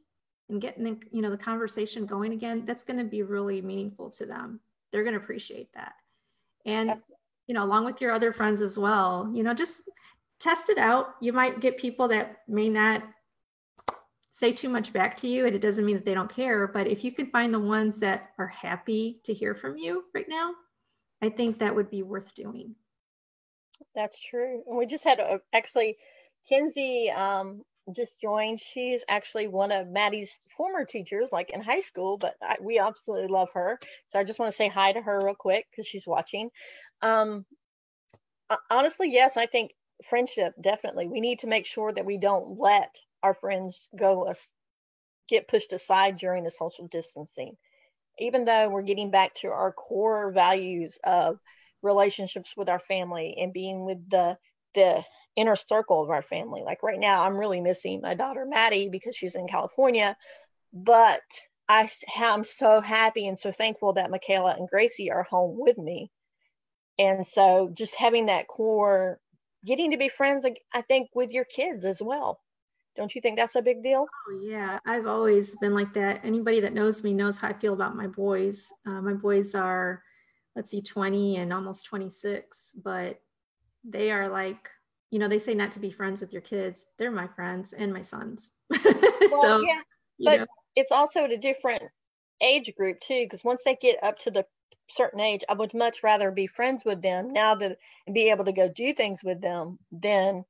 and 0.49 0.61
getting 0.61 0.83
the, 0.83 0.97
you 1.11 1.21
know 1.21 1.29
the 1.29 1.37
conversation 1.37 2.05
going 2.05 2.33
again, 2.33 2.63
that's 2.65 2.83
going 2.83 2.99
to 2.99 3.05
be 3.05 3.23
really 3.23 3.61
meaningful 3.61 4.09
to 4.11 4.25
them. 4.25 4.59
They're 4.91 5.03
going 5.03 5.15
to 5.15 5.21
appreciate 5.21 5.73
that. 5.73 5.93
And 6.65 6.93
you 7.47 7.55
know, 7.55 7.63
along 7.63 7.85
with 7.85 7.99
your 7.99 8.11
other 8.11 8.31
friends 8.31 8.61
as 8.61 8.77
well, 8.77 9.31
you 9.33 9.43
know, 9.43 9.53
just 9.53 9.89
test 10.39 10.69
it 10.69 10.77
out. 10.77 11.15
You 11.19 11.33
might 11.33 11.59
get 11.59 11.77
people 11.77 12.07
that 12.09 12.39
may 12.47 12.69
not 12.69 13.03
say 14.31 14.53
too 14.53 14.69
much 14.69 14.93
back 14.93 15.17
to 15.17 15.27
you 15.27 15.45
and 15.45 15.55
it 15.55 15.61
doesn't 15.61 15.85
mean 15.85 15.95
that 15.95 16.05
they 16.05 16.13
don't 16.13 16.33
care 16.33 16.67
but 16.67 16.87
if 16.87 17.03
you 17.03 17.11
can 17.11 17.25
find 17.27 17.53
the 17.53 17.59
ones 17.59 17.99
that 17.99 18.29
are 18.37 18.47
happy 18.47 19.19
to 19.23 19.33
hear 19.33 19.53
from 19.53 19.77
you 19.77 20.05
right 20.13 20.29
now 20.29 20.53
i 21.21 21.27
think 21.27 21.59
that 21.59 21.75
would 21.75 21.89
be 21.89 22.03
worth 22.03 22.33
doing 22.35 22.73
that's 23.95 24.19
true 24.21 24.63
and 24.67 24.77
we 24.77 24.85
just 24.85 25.03
had 25.03 25.19
a, 25.19 25.41
actually 25.53 25.97
kinsey 26.47 27.11
um, 27.11 27.63
just 27.95 28.19
joined. 28.21 28.59
She's 28.59 29.03
actually 29.07 29.47
one 29.47 29.71
of 29.71 29.87
maddie's 29.87 30.39
former 30.57 30.85
teachers 30.85 31.29
like 31.31 31.49
in 31.51 31.61
high 31.61 31.81
school 31.81 32.17
but 32.17 32.35
I, 32.41 32.57
we 32.61 32.79
absolutely 32.79 33.27
love 33.27 33.49
her. 33.53 33.79
So 34.07 34.19
i 34.19 34.23
just 34.23 34.39
want 34.39 34.51
to 34.51 34.55
say 34.55 34.67
hi 34.67 34.91
to 34.93 35.01
her 35.01 35.21
real 35.23 35.35
quick 35.35 35.67
because 35.71 35.87
she's 35.87 36.07
watching. 36.07 36.49
Um, 37.01 37.45
honestly 38.71 39.11
yes 39.11 39.37
i 39.37 39.45
think 39.45 39.71
friendship 40.05 40.53
definitely. 40.59 41.07
We 41.07 41.21
need 41.21 41.39
to 41.39 41.47
make 41.47 41.65
sure 41.65 41.91
that 41.91 42.05
we 42.05 42.17
don't 42.17 42.59
let 42.59 42.95
our 43.21 43.33
friends 43.33 43.89
go 43.97 44.31
get 45.27 45.47
pushed 45.47 45.73
aside 45.73 46.17
during 46.17 46.43
the 46.43 46.51
social 46.51 46.87
distancing. 46.87 47.57
Even 48.17 48.45
though 48.45 48.69
we're 48.69 48.81
getting 48.81 49.11
back 49.11 49.33
to 49.35 49.47
our 49.47 49.71
core 49.71 50.31
values 50.31 50.99
of 51.03 51.39
relationships 51.81 52.53
with 52.57 52.69
our 52.69 52.79
family 52.79 53.35
and 53.39 53.53
being 53.53 53.85
with 53.85 54.09
the 54.09 54.37
the 54.75 55.03
inner 55.35 55.55
circle 55.55 56.03
of 56.03 56.09
our 56.09 56.21
family. 56.21 56.61
Like 56.63 56.83
right 56.83 56.99
now, 56.99 57.23
I'm 57.23 57.37
really 57.37 57.61
missing 57.61 58.01
my 58.01 58.13
daughter 58.13 58.45
Maddie 58.45 58.89
because 58.89 59.15
she's 59.15 59.35
in 59.35 59.47
California, 59.47 60.17
but 60.73 61.21
I 61.67 61.89
am 62.17 62.43
so 62.43 62.81
happy 62.81 63.27
and 63.27 63.39
so 63.39 63.51
thankful 63.51 63.93
that 63.93 64.09
Michaela 64.09 64.55
and 64.57 64.67
Gracie 64.67 65.11
are 65.11 65.23
home 65.23 65.57
with 65.59 65.77
me. 65.77 66.11
And 66.97 67.25
so 67.25 67.69
just 67.71 67.95
having 67.95 68.25
that 68.25 68.47
core, 68.47 69.19
getting 69.65 69.91
to 69.91 69.97
be 69.97 70.09
friends, 70.09 70.45
I 70.73 70.81
think, 70.81 71.09
with 71.13 71.31
your 71.31 71.45
kids 71.45 71.85
as 71.85 72.01
well. 72.01 72.41
Don't 72.97 73.13
you 73.15 73.21
think 73.21 73.37
that's 73.37 73.55
a 73.55 73.61
big 73.61 73.81
deal? 73.83 74.07
Oh, 74.27 74.39
yeah. 74.43 74.79
I've 74.85 75.07
always 75.07 75.55
been 75.57 75.73
like 75.73 75.93
that. 75.93 76.19
Anybody 76.25 76.59
that 76.59 76.73
knows 76.73 77.03
me 77.03 77.13
knows 77.13 77.37
how 77.37 77.47
I 77.47 77.53
feel 77.53 77.73
about 77.73 77.95
my 77.95 78.07
boys. 78.07 78.67
Uh, 78.85 79.01
my 79.01 79.13
boys 79.13 79.55
are, 79.55 80.03
let's 80.55 80.71
see, 80.71 80.81
20 80.81 81.37
and 81.37 81.53
almost 81.53 81.85
26, 81.85 82.77
but 82.83 83.21
they 83.85 84.11
are 84.11 84.27
like, 84.27 84.69
you 85.11 85.19
know, 85.19 85.27
they 85.27 85.39
say 85.39 85.53
not 85.53 85.71
to 85.73 85.79
be 85.79 85.91
friends 85.91 86.21
with 86.21 86.31
your 86.31 86.41
kids. 86.41 86.85
They're 86.97 87.11
my 87.11 87.27
friends 87.27 87.73
and 87.73 87.91
my 87.91 88.01
sons. 88.01 88.51
well, 88.69 89.41
so, 89.41 89.61
yeah, 89.61 89.81
but 90.19 90.39
know. 90.41 90.45
it's 90.75 90.91
also 90.91 91.25
a 91.25 91.37
different 91.37 91.83
age 92.41 92.73
group 92.77 92.99
too, 92.99 93.25
because 93.25 93.43
once 93.43 93.61
they 93.65 93.77
get 93.81 94.03
up 94.03 94.17
to 94.19 94.31
the 94.31 94.45
certain 94.89 95.19
age, 95.19 95.43
I 95.49 95.53
would 95.53 95.73
much 95.73 96.03
rather 96.03 96.31
be 96.31 96.47
friends 96.47 96.83
with 96.85 97.01
them 97.01 97.33
now 97.33 97.55
to 97.55 97.75
and 98.05 98.13
be 98.13 98.29
able 98.29 98.45
to 98.45 98.53
go 98.53 98.69
do 98.69 98.93
things 98.93 99.23
with 99.23 99.41
them 99.41 99.79
than 99.91 100.45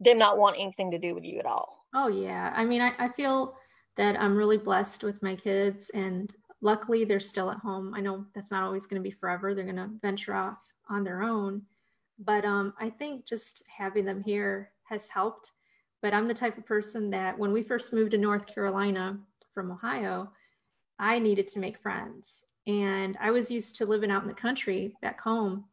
them 0.00 0.18
not 0.18 0.38
want 0.38 0.56
anything 0.58 0.92
to 0.92 0.98
do 0.98 1.14
with 1.14 1.24
you 1.24 1.38
at 1.38 1.46
all. 1.46 1.84
Oh, 1.94 2.08
yeah. 2.08 2.52
I 2.54 2.64
mean, 2.64 2.80
I, 2.80 2.92
I 2.98 3.08
feel 3.10 3.56
that 3.96 4.20
I'm 4.20 4.36
really 4.36 4.58
blessed 4.58 5.02
with 5.02 5.22
my 5.22 5.34
kids, 5.34 5.90
and 5.90 6.32
luckily 6.60 7.04
they're 7.04 7.20
still 7.20 7.50
at 7.50 7.58
home. 7.58 7.94
I 7.94 8.00
know 8.00 8.24
that's 8.34 8.52
not 8.52 8.62
always 8.62 8.86
going 8.86 9.02
to 9.02 9.08
be 9.08 9.14
forever, 9.14 9.54
they're 9.54 9.64
going 9.64 9.76
to 9.76 9.90
venture 10.00 10.34
off 10.34 10.58
on 10.88 11.02
their 11.02 11.22
own. 11.22 11.62
But 12.18 12.44
um, 12.44 12.74
I 12.80 12.90
think 12.90 13.26
just 13.26 13.62
having 13.68 14.04
them 14.04 14.22
here 14.22 14.70
has 14.84 15.08
helped. 15.08 15.52
But 16.02 16.14
I'm 16.14 16.28
the 16.28 16.34
type 16.34 16.58
of 16.58 16.66
person 16.66 17.10
that 17.10 17.38
when 17.38 17.52
we 17.52 17.62
first 17.62 17.92
moved 17.92 18.12
to 18.12 18.18
North 18.18 18.46
Carolina 18.46 19.18
from 19.52 19.70
Ohio, 19.70 20.30
I 20.98 21.18
needed 21.18 21.48
to 21.48 21.58
make 21.58 21.78
friends. 21.78 22.44
And 22.66 23.16
I 23.20 23.30
was 23.30 23.50
used 23.50 23.76
to 23.76 23.86
living 23.86 24.10
out 24.10 24.22
in 24.22 24.28
the 24.28 24.34
country 24.34 24.96
back 25.00 25.20
home, 25.20 25.64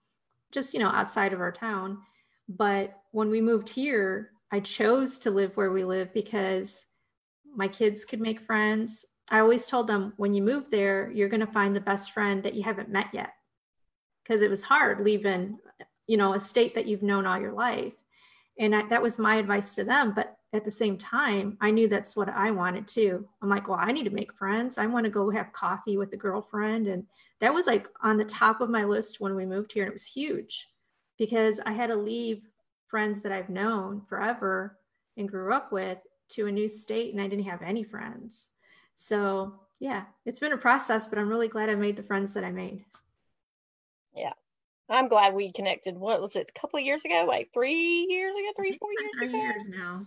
just, 0.51 0.73
you 0.73 0.79
know, 0.79 0.89
outside 0.89 1.33
of 1.33 1.41
our 1.41 1.51
town. 1.51 1.99
But 2.47 2.97
when 3.11 3.29
we 3.29 3.41
moved 3.41 3.69
here, 3.69 4.31
I 4.51 4.59
chose 4.59 5.19
to 5.19 5.31
live 5.31 5.57
where 5.57 5.71
we 5.71 5.83
live 5.83 6.13
because 6.13 6.85
my 7.53 7.67
kids 7.67 8.05
could 8.05 8.21
make 8.21 8.45
friends. 8.45 9.05
I 9.29 9.39
always 9.39 9.67
told 9.67 9.87
them 9.87 10.13
when 10.17 10.33
you 10.33 10.41
move 10.41 10.69
there, 10.69 11.11
you're 11.11 11.29
going 11.29 11.45
to 11.45 11.47
find 11.47 11.75
the 11.75 11.81
best 11.81 12.11
friend 12.11 12.43
that 12.43 12.53
you 12.53 12.63
haven't 12.63 12.89
met 12.89 13.07
yet. 13.11 13.33
Because 14.23 14.41
it 14.41 14.49
was 14.49 14.63
hard 14.63 15.03
leaving, 15.03 15.57
you 16.07 16.17
know, 16.17 16.33
a 16.33 16.39
state 16.39 16.75
that 16.75 16.85
you've 16.85 17.03
known 17.03 17.25
all 17.25 17.39
your 17.39 17.53
life. 17.53 17.93
And 18.57 18.75
I, 18.75 18.87
that 18.87 19.01
was 19.01 19.19
my 19.19 19.35
advice 19.35 19.75
to 19.75 19.83
them. 19.83 20.13
But 20.13 20.37
at 20.53 20.63
the 20.63 20.71
same 20.71 20.97
time, 20.97 21.57
I 21.59 21.71
knew 21.71 21.87
that's 21.87 22.15
what 22.15 22.29
I 22.29 22.51
wanted 22.51 22.87
too. 22.87 23.27
I'm 23.41 23.49
like, 23.49 23.67
well, 23.67 23.79
I 23.81 23.91
need 23.91 24.05
to 24.05 24.09
make 24.09 24.33
friends. 24.33 24.77
I 24.77 24.85
want 24.85 25.05
to 25.05 25.09
go 25.09 25.29
have 25.29 25.51
coffee 25.51 25.97
with 25.97 26.13
a 26.13 26.17
girlfriend. 26.17 26.87
And 26.87 27.05
that 27.41 27.53
was 27.53 27.67
like 27.67 27.87
on 28.01 28.17
the 28.17 28.25
top 28.25 28.61
of 28.61 28.69
my 28.69 28.85
list 28.85 29.19
when 29.19 29.35
we 29.35 29.45
moved 29.45 29.73
here. 29.73 29.83
And 29.83 29.91
it 29.91 29.93
was 29.93 30.05
huge 30.05 30.67
because 31.17 31.59
I 31.65 31.73
had 31.73 31.87
to 31.87 31.95
leave 31.95 32.43
friends 32.87 33.21
that 33.23 33.31
I've 33.31 33.49
known 33.49 34.01
forever 34.07 34.77
and 35.17 35.29
grew 35.29 35.53
up 35.53 35.71
with 35.71 35.97
to 36.29 36.47
a 36.47 36.51
new 36.51 36.69
state 36.69 37.13
and 37.13 37.21
I 37.21 37.27
didn't 37.27 37.45
have 37.45 37.61
any 37.61 37.83
friends. 37.83 38.47
So, 38.95 39.59
yeah, 39.79 40.03
it's 40.25 40.39
been 40.39 40.53
a 40.53 40.57
process, 40.57 41.05
but 41.07 41.19
I'm 41.19 41.29
really 41.29 41.49
glad 41.49 41.69
I 41.69 41.75
made 41.75 41.97
the 41.97 42.03
friends 42.03 42.33
that 42.33 42.43
I 42.43 42.51
made. 42.51 42.85
Yeah. 44.15 44.33
I'm 44.89 45.07
glad 45.07 45.33
we 45.33 45.51
connected. 45.51 45.97
What 45.97 46.21
was 46.21 46.35
it? 46.35 46.51
A 46.55 46.59
couple 46.59 46.79
of 46.79 46.85
years 46.85 47.03
ago? 47.05 47.25
Like 47.27 47.49
three 47.53 48.05
years 48.09 48.33
ago, 48.35 48.47
three, 48.55 48.77
four 48.79 48.89
years 48.99 49.11
three 49.17 49.29
ago? 49.29 49.37
years 49.37 49.67
now. 49.67 50.05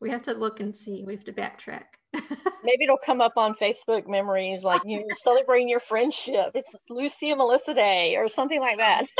We 0.00 0.10
have 0.10 0.22
to 0.22 0.34
look 0.34 0.60
and 0.60 0.76
see. 0.76 1.04
We 1.06 1.14
have 1.14 1.24
to 1.24 1.32
backtrack. 1.32 1.84
Maybe 2.64 2.84
it'll 2.84 2.98
come 2.98 3.20
up 3.20 3.34
on 3.36 3.54
Facebook 3.54 4.08
memories, 4.08 4.64
like 4.64 4.82
you 4.84 5.06
celebrating 5.14 5.68
your 5.68 5.80
friendship. 5.80 6.50
It's 6.54 6.72
Lucy 6.90 7.30
and 7.30 7.38
Melissa 7.38 7.74
Day 7.74 8.16
or 8.16 8.28
something 8.28 8.60
like 8.60 8.78
that. 8.78 9.06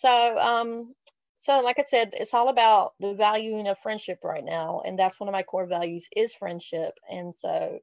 So, 0.00 0.38
um, 0.38 0.94
so 1.38 1.60
like 1.60 1.78
I 1.78 1.84
said, 1.84 2.10
it's 2.12 2.34
all 2.34 2.48
about 2.48 2.92
the 3.00 3.14
valuing 3.14 3.66
of 3.68 3.78
friendship 3.78 4.20
right 4.22 4.44
now, 4.44 4.82
and 4.84 4.98
that's 4.98 5.18
one 5.18 5.28
of 5.28 5.32
my 5.32 5.42
core 5.42 5.66
values 5.66 6.08
is 6.16 6.34
friendship. 6.34 6.94
And 7.10 7.34
so, 7.34 7.80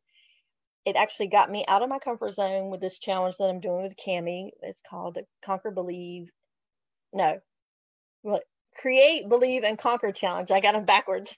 it 0.86 0.95
actually 0.95 1.28
got 1.28 1.50
me 1.52 1.65
out 1.67 1.82
of 1.82 1.89
my 1.89 2.00
comfort 2.00 2.34
zone 2.34 2.69
with 2.69 2.82
this 2.82 3.00
challenge 3.00 3.36
that 3.39 3.45
I'm 3.50 3.60
doing 3.62 3.84
with 3.84 3.98
Cami. 3.98 4.52
It's 4.62 4.82
called 4.89 5.17
Conquer 5.43 5.71
Believe. 5.71 6.30
No, 7.13 7.39
what 8.21 8.43
Create, 8.78 9.30
Believe, 9.30 9.63
and 9.63 9.80
Conquer 9.80 10.12
Challenge. 10.12 10.52
I 10.52 10.62
got 10.62 10.74
them 10.74 10.86
backwards. 10.86 11.38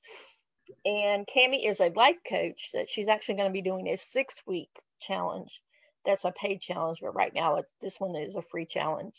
And 0.86 1.28
Cami 1.28 1.66
is 1.66 1.80
a 1.80 1.90
life 1.96 2.18
coach 2.30 2.70
that 2.74 2.90
she's 2.90 3.08
actually 3.08 3.36
going 3.36 3.50
to 3.50 3.54
be 3.54 3.62
doing 3.62 3.88
a 3.88 3.98
six 3.98 4.36
week 4.48 4.70
challenge. 5.02 5.62
That's 6.06 6.26
a 6.26 6.32
paid 6.32 6.62
challenge, 6.62 7.00
but 7.02 7.16
right 7.16 7.34
now 7.34 7.58
it's 7.58 7.70
this 7.82 8.00
one 8.00 8.16
is 8.16 8.36
a 8.36 8.42
free 8.42 8.66
challenge 8.66 9.16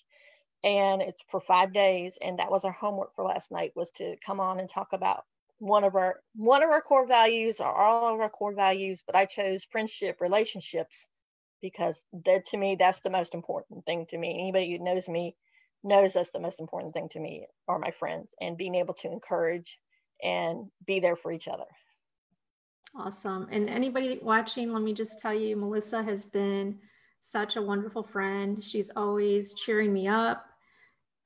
and 0.64 1.02
it's 1.02 1.22
for 1.30 1.40
five 1.40 1.72
days 1.72 2.18
and 2.20 2.38
that 2.38 2.50
was 2.50 2.64
our 2.64 2.72
homework 2.72 3.14
for 3.14 3.24
last 3.24 3.50
night 3.50 3.72
was 3.74 3.90
to 3.92 4.16
come 4.24 4.40
on 4.40 4.60
and 4.60 4.68
talk 4.68 4.88
about 4.92 5.24
one 5.58 5.84
of 5.84 5.94
our 5.96 6.20
one 6.34 6.62
of 6.62 6.70
our 6.70 6.80
core 6.80 7.06
values 7.06 7.60
or 7.60 7.66
all 7.66 8.14
of 8.14 8.20
our 8.20 8.28
core 8.28 8.54
values 8.54 9.02
but 9.06 9.16
i 9.16 9.24
chose 9.24 9.66
friendship 9.70 10.20
relationships 10.20 11.06
because 11.60 12.02
that 12.24 12.44
to 12.46 12.56
me 12.56 12.76
that's 12.78 13.00
the 13.00 13.10
most 13.10 13.34
important 13.34 13.84
thing 13.84 14.06
to 14.06 14.16
me 14.16 14.38
anybody 14.40 14.76
who 14.76 14.84
knows 14.84 15.08
me 15.08 15.34
knows 15.82 16.12
that's 16.12 16.30
the 16.30 16.40
most 16.40 16.60
important 16.60 16.94
thing 16.94 17.08
to 17.08 17.20
me 17.20 17.46
are 17.66 17.78
my 17.78 17.90
friends 17.90 18.28
and 18.40 18.56
being 18.56 18.74
able 18.74 18.94
to 18.94 19.10
encourage 19.10 19.78
and 20.22 20.66
be 20.86 21.00
there 21.00 21.16
for 21.16 21.32
each 21.32 21.48
other 21.48 21.64
awesome 22.96 23.48
and 23.50 23.68
anybody 23.68 24.18
watching 24.22 24.72
let 24.72 24.82
me 24.82 24.92
just 24.92 25.20
tell 25.20 25.34
you 25.34 25.56
melissa 25.56 26.02
has 26.02 26.24
been 26.24 26.78
such 27.20 27.56
a 27.56 27.62
wonderful 27.62 28.02
friend. 28.02 28.62
She's 28.62 28.90
always 28.94 29.54
cheering 29.54 29.92
me 29.92 30.08
up. 30.08 30.47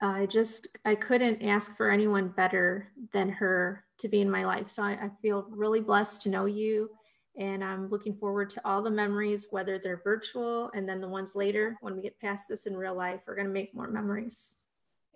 I 0.03 0.27
just, 0.27 0.67
I 0.85 0.97
couldn't 0.97 1.43
ask 1.43 1.77
for 1.77 1.88
anyone 1.88 2.29
better 2.29 2.88
than 3.12 3.29
her 3.29 3.85
to 3.99 4.09
be 4.09 4.21
in 4.21 4.29
my 4.29 4.45
life. 4.45 4.69
So 4.69 4.83
I, 4.83 4.91
I 4.91 5.11
feel 5.23 5.47
really 5.49 5.81
blessed 5.81 6.23
to 6.23 6.29
know 6.29 6.47
you. 6.47 6.91
And 7.38 7.62
I'm 7.62 7.88
looking 7.88 8.17
forward 8.17 8.51
to 8.51 8.61
all 8.65 8.83
the 8.83 8.91
memories, 8.91 9.47
whether 9.51 9.79
they're 9.79 10.03
virtual 10.03 10.71
and 10.75 10.88
then 10.88 11.01
the 11.01 11.09
ones 11.09 11.37
later 11.37 11.79
when 11.81 11.95
we 11.97 12.03
get 12.03 12.19
past 12.21 12.49
this 12.49 12.67
in 12.67 12.77
real 12.77 12.95
life, 12.95 13.21
we're 13.27 13.37
going 13.37 13.47
to 13.47 13.53
make 13.53 13.75
more 13.75 13.88
memories. 13.88 14.57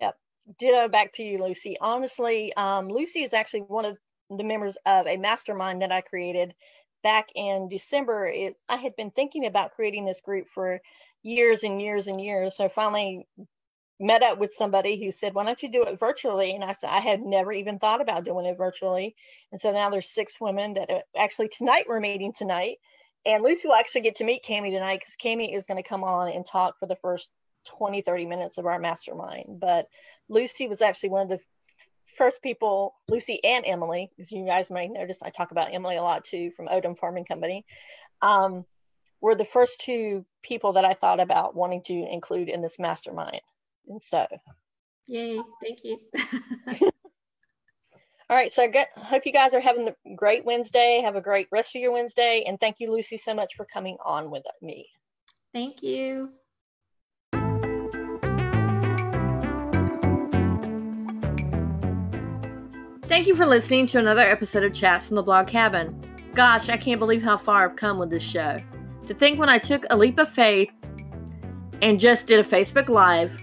Yep. 0.01 0.17
Ditto 0.59 0.89
back 0.89 1.13
to 1.15 1.25
you, 1.25 1.43
Lucy. 1.43 1.77
Honestly, 1.81 2.55
um, 2.57 2.89
Lucy 2.89 3.23
is 3.23 3.35
actually 3.35 3.63
one 3.63 3.85
of 3.85 3.99
the 4.31 4.45
members 4.45 4.79
of 4.87 5.07
a 5.09 5.17
mastermind 5.17 5.83
that 5.83 5.93
I 5.93 6.01
created 6.01 6.55
back 7.03 7.27
in 7.35 7.69
December. 7.69 8.29
It's 8.29 8.59
I 8.69 8.77
had 8.77 8.95
been 8.97 9.11
thinking 9.11 9.47
about 9.47 9.75
creating 9.75 10.07
this 10.07 10.21
group 10.21 10.47
for 10.55 10.81
years 11.23 11.65
and 11.65 11.83
years 11.83 12.07
and 12.07 12.21
years. 12.21 12.57
So 12.57 12.69
finally 12.69 13.27
met 13.99 14.23
up 14.23 14.39
with 14.39 14.55
somebody 14.55 15.03
who 15.03 15.11
said, 15.11 15.35
Why 15.35 15.45
don't 15.45 15.63
you 15.63 15.71
do 15.71 15.85
it 15.85 15.99
virtually? 15.99 16.55
And 16.55 16.63
I 16.63 16.73
said, 16.73 16.91
I 16.91 17.01
had 17.01 17.23
never 17.23 17.53
even 17.53 17.79
thought 17.79 18.01
about 18.01 18.25
doing 18.25 18.47
it 18.47 18.59
virtually. 18.59 19.15
And 19.53 19.61
so 19.61 19.73
now 19.73 19.91
there's 19.91 20.09
six 20.09 20.41
women 20.41 20.75
that 20.75 20.91
are, 20.91 21.03
actually 21.17 21.49
tonight 21.49 21.87
we're 21.89 22.01
meeting 22.01 22.33
tonight. 22.33 22.79
And 23.25 23.43
Lucy 23.43 23.67
will 23.67 23.75
actually 23.75 24.03
get 24.03 24.17
to 24.17 24.25
meet 24.25 24.45
Cami 24.45 24.71
tonight 24.71 25.01
because 25.01 25.17
Cami 25.23 25.55
is 25.55 25.67
going 25.67 25.83
to 25.83 25.89
come 25.89 26.05
on 26.05 26.31
and 26.31 26.47
talk 26.47 26.79
for 26.79 26.87
the 26.87 26.97
first 26.97 27.31
20, 27.79 28.03
30 28.03 28.27
minutes 28.27 28.59
of 28.59 28.67
our 28.67 28.79
mastermind. 28.79 29.59
But 29.61 29.87
Lucy 30.29 30.69
was 30.69 30.83
actually 30.83 31.11
one 31.11 31.23
of 31.23 31.29
the 31.31 31.41
first 32.17 32.43
people, 32.43 32.95
Lucy 33.09 33.43
and 33.43 33.65
Emily, 33.67 34.11
as 34.19 34.31
you 34.31 34.47
guys 34.47 34.71
may 34.71 34.89
notice, 34.89 35.23
I 35.23 35.31
talk 35.31 35.51
about 35.51 35.75
Emily 35.75 35.97
a 35.97 36.03
lot 36.03 36.25
too 36.25 36.51
from 36.57 36.69
Odom 36.69 36.99
Farming 36.99 37.25
Company, 37.25 37.65
um, 38.23 38.65
were 39.21 39.35
the 39.35 39.45
first 39.45 39.81
two 39.81 40.25
people 40.43 40.75
that 40.75 40.85
I 40.85 40.95
thought 40.95 41.21
about 41.21 41.55
wanting 41.55 41.83
to 41.85 41.95
include 41.95 42.49
in 42.49 42.63
this 42.63 42.79
mastermind. 42.79 43.41
And 43.89 44.03
so, 44.03 44.27
yay, 45.07 45.41
thank 45.63 45.81
you. 45.85 45.99
All 48.29 48.37
right, 48.37 48.51
so 48.51 48.65
I 48.65 48.67
get, 48.67 48.89
hope 48.97 49.23
you 49.25 49.33
guys 49.33 49.55
are 49.55 49.61
having 49.61 49.89
a 49.89 50.15
great 50.17 50.45
Wednesday. 50.45 51.01
Have 51.05 51.15
a 51.15 51.21
great 51.21 51.47
rest 51.53 51.77
of 51.77 51.83
your 51.83 51.93
Wednesday. 51.93 52.45
And 52.47 52.59
thank 52.59 52.81
you, 52.81 52.91
Lucy, 52.93 53.17
so 53.17 53.33
much 53.33 53.55
for 53.55 53.65
coming 53.73 53.97
on 54.05 54.33
with 54.33 54.43
me. 54.61 54.89
Thank 55.55 55.81
you. 55.81 56.31
Thank 63.05 63.29
you 63.29 63.37
for 63.37 63.47
listening 63.47 63.87
to 63.87 64.01
another 64.01 64.23
episode 64.23 64.65
of 64.65 64.75
Chats 64.75 65.07
from 65.07 65.15
the 65.15 65.23
Blog 65.23 65.47
Cabin. 65.47 65.97
Gosh, 66.35 66.69
I 66.69 66.77
can't 66.77 66.99
believe 66.99 67.23
how 67.23 67.39
far 67.39 67.71
I've 67.71 67.77
come 67.77 67.99
with 67.99 68.11
this 68.11 68.25
show. 68.25 68.59
To 69.07 69.15
think 69.15 69.39
when 69.39 69.49
I 69.49 69.59
took 69.59 69.85
a 69.91 69.97
leap 69.97 70.19
of 70.19 70.29
faith 70.29 70.73
and 71.81 72.01
just 72.01 72.27
did 72.27 72.41
a 72.41 72.45
Facebook 72.45 72.89
Live 72.89 73.41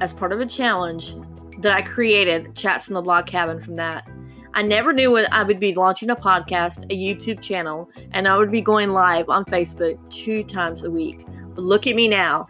as 0.00 0.12
part 0.12 0.32
of 0.32 0.40
a 0.40 0.46
challenge 0.46 1.14
that 1.58 1.72
I 1.72 1.82
created 1.82 2.54
Chats 2.54 2.88
in 2.88 2.94
the 2.94 3.02
Blog 3.02 3.26
Cabin 3.26 3.62
from 3.62 3.74
that. 3.76 4.08
I 4.54 4.62
never 4.62 4.92
knew 4.92 5.12
when 5.12 5.26
I 5.32 5.42
would 5.44 5.60
be 5.60 5.74
launching 5.74 6.10
a 6.10 6.16
podcast, 6.16 6.84
a 6.84 6.96
YouTube 6.96 7.40
channel, 7.40 7.88
and 8.12 8.26
I 8.26 8.36
would 8.36 8.50
be 8.50 8.62
going 8.62 8.90
live 8.90 9.28
on 9.28 9.44
Facebook 9.44 10.10
two 10.10 10.42
times 10.42 10.82
a 10.82 10.90
week. 10.90 11.24
But 11.54 11.62
look 11.62 11.86
at 11.86 11.94
me 11.94 12.08
now. 12.08 12.46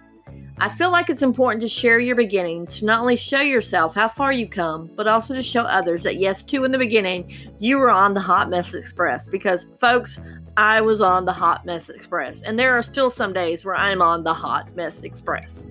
I 0.62 0.68
feel 0.68 0.90
like 0.90 1.08
it's 1.08 1.22
important 1.22 1.62
to 1.62 1.68
share 1.68 1.98
your 1.98 2.16
beginnings, 2.16 2.78
to 2.78 2.84
not 2.84 3.00
only 3.00 3.16
show 3.16 3.40
yourself 3.40 3.94
how 3.94 4.08
far 4.08 4.30
you 4.30 4.46
come, 4.46 4.90
but 4.94 5.06
also 5.06 5.34
to 5.34 5.42
show 5.42 5.62
others 5.62 6.02
that 6.02 6.16
yes, 6.16 6.42
too, 6.42 6.64
in 6.64 6.70
the 6.70 6.78
beginning, 6.78 7.54
you 7.58 7.78
were 7.78 7.90
on 7.90 8.12
the 8.12 8.20
Hot 8.20 8.50
Mess 8.50 8.74
Express. 8.74 9.26
Because, 9.26 9.68
folks, 9.80 10.18
I 10.58 10.82
was 10.82 11.00
on 11.00 11.24
the 11.24 11.32
Hot 11.32 11.64
Mess 11.64 11.88
Express, 11.88 12.42
and 12.42 12.58
there 12.58 12.76
are 12.76 12.82
still 12.82 13.10
some 13.10 13.32
days 13.32 13.64
where 13.64 13.74
I'm 13.74 14.02
on 14.02 14.22
the 14.22 14.34
Hot 14.34 14.74
Mess 14.76 15.00
Express. 15.00 15.66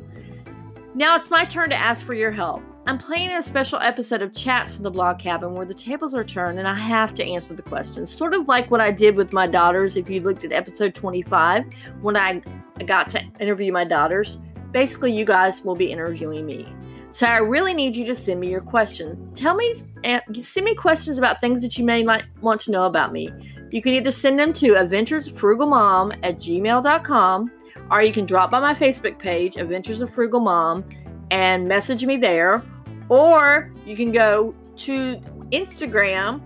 Now 0.95 1.15
it's 1.15 1.29
my 1.29 1.45
turn 1.45 1.69
to 1.69 1.75
ask 1.75 2.05
for 2.05 2.15
your 2.15 2.31
help. 2.31 2.63
I'm 2.87 2.97
playing 2.97 3.31
a 3.31 3.43
special 3.43 3.77
episode 3.79 4.23
of 4.23 4.33
Chats 4.33 4.73
from 4.73 4.83
the 4.83 4.89
Blog 4.89 5.19
Cabin 5.19 5.53
where 5.53 5.65
the 5.65 5.73
tables 5.73 6.15
are 6.15 6.23
turned 6.23 6.57
and 6.57 6.67
I 6.67 6.73
have 6.73 7.13
to 7.15 7.23
answer 7.23 7.53
the 7.53 7.61
questions. 7.61 8.11
Sort 8.11 8.33
of 8.33 8.47
like 8.47 8.71
what 8.71 8.81
I 8.81 8.91
did 8.91 9.15
with 9.15 9.31
my 9.31 9.45
daughters 9.45 9.95
if 9.95 10.09
you 10.09 10.19
looked 10.21 10.43
at 10.43 10.51
episode 10.51 10.95
25 10.95 11.65
when 12.01 12.17
I 12.17 12.41
got 12.87 13.11
to 13.11 13.21
interview 13.39 13.71
my 13.71 13.83
daughters 13.83 14.39
basically 14.71 15.15
you 15.15 15.25
guys 15.25 15.63
will 15.63 15.75
be 15.75 15.91
interviewing 15.91 16.45
me. 16.45 16.67
So 17.11 17.25
I 17.25 17.37
really 17.37 17.73
need 17.73 17.95
you 17.95 18.05
to 18.05 18.15
send 18.15 18.39
me 18.39 18.49
your 18.49 18.61
questions. 18.61 19.19
Tell 19.37 19.55
me, 19.55 19.75
eh, 20.03 20.19
send 20.41 20.65
me 20.65 20.75
questions 20.75 21.17
about 21.17 21.41
things 21.41 21.61
that 21.61 21.77
you 21.77 21.83
may 21.83 22.03
like 22.03 22.23
want 22.41 22.61
to 22.61 22.71
know 22.71 22.85
about 22.85 23.11
me. 23.11 23.31
You 23.71 23.81
can 23.81 23.93
either 23.93 24.11
send 24.11 24.39
them 24.39 24.53
to 24.53 24.73
adventuresfrugalmom 24.73 26.19
at 26.23 26.37
gmail.com 26.37 27.51
or 27.91 28.01
you 28.01 28.13
can 28.13 28.25
drop 28.25 28.51
by 28.51 28.59
my 28.59 28.73
Facebook 28.73 29.17
page, 29.17 29.57
Adventures 29.57 30.01
of 30.01 30.13
Frugal 30.13 30.39
Mom, 30.39 30.83
and 31.31 31.67
message 31.67 32.05
me 32.05 32.17
there. 32.17 32.63
Or 33.09 33.71
you 33.85 33.95
can 33.95 34.11
go 34.11 34.53
to 34.77 35.15
Instagram 35.51 36.41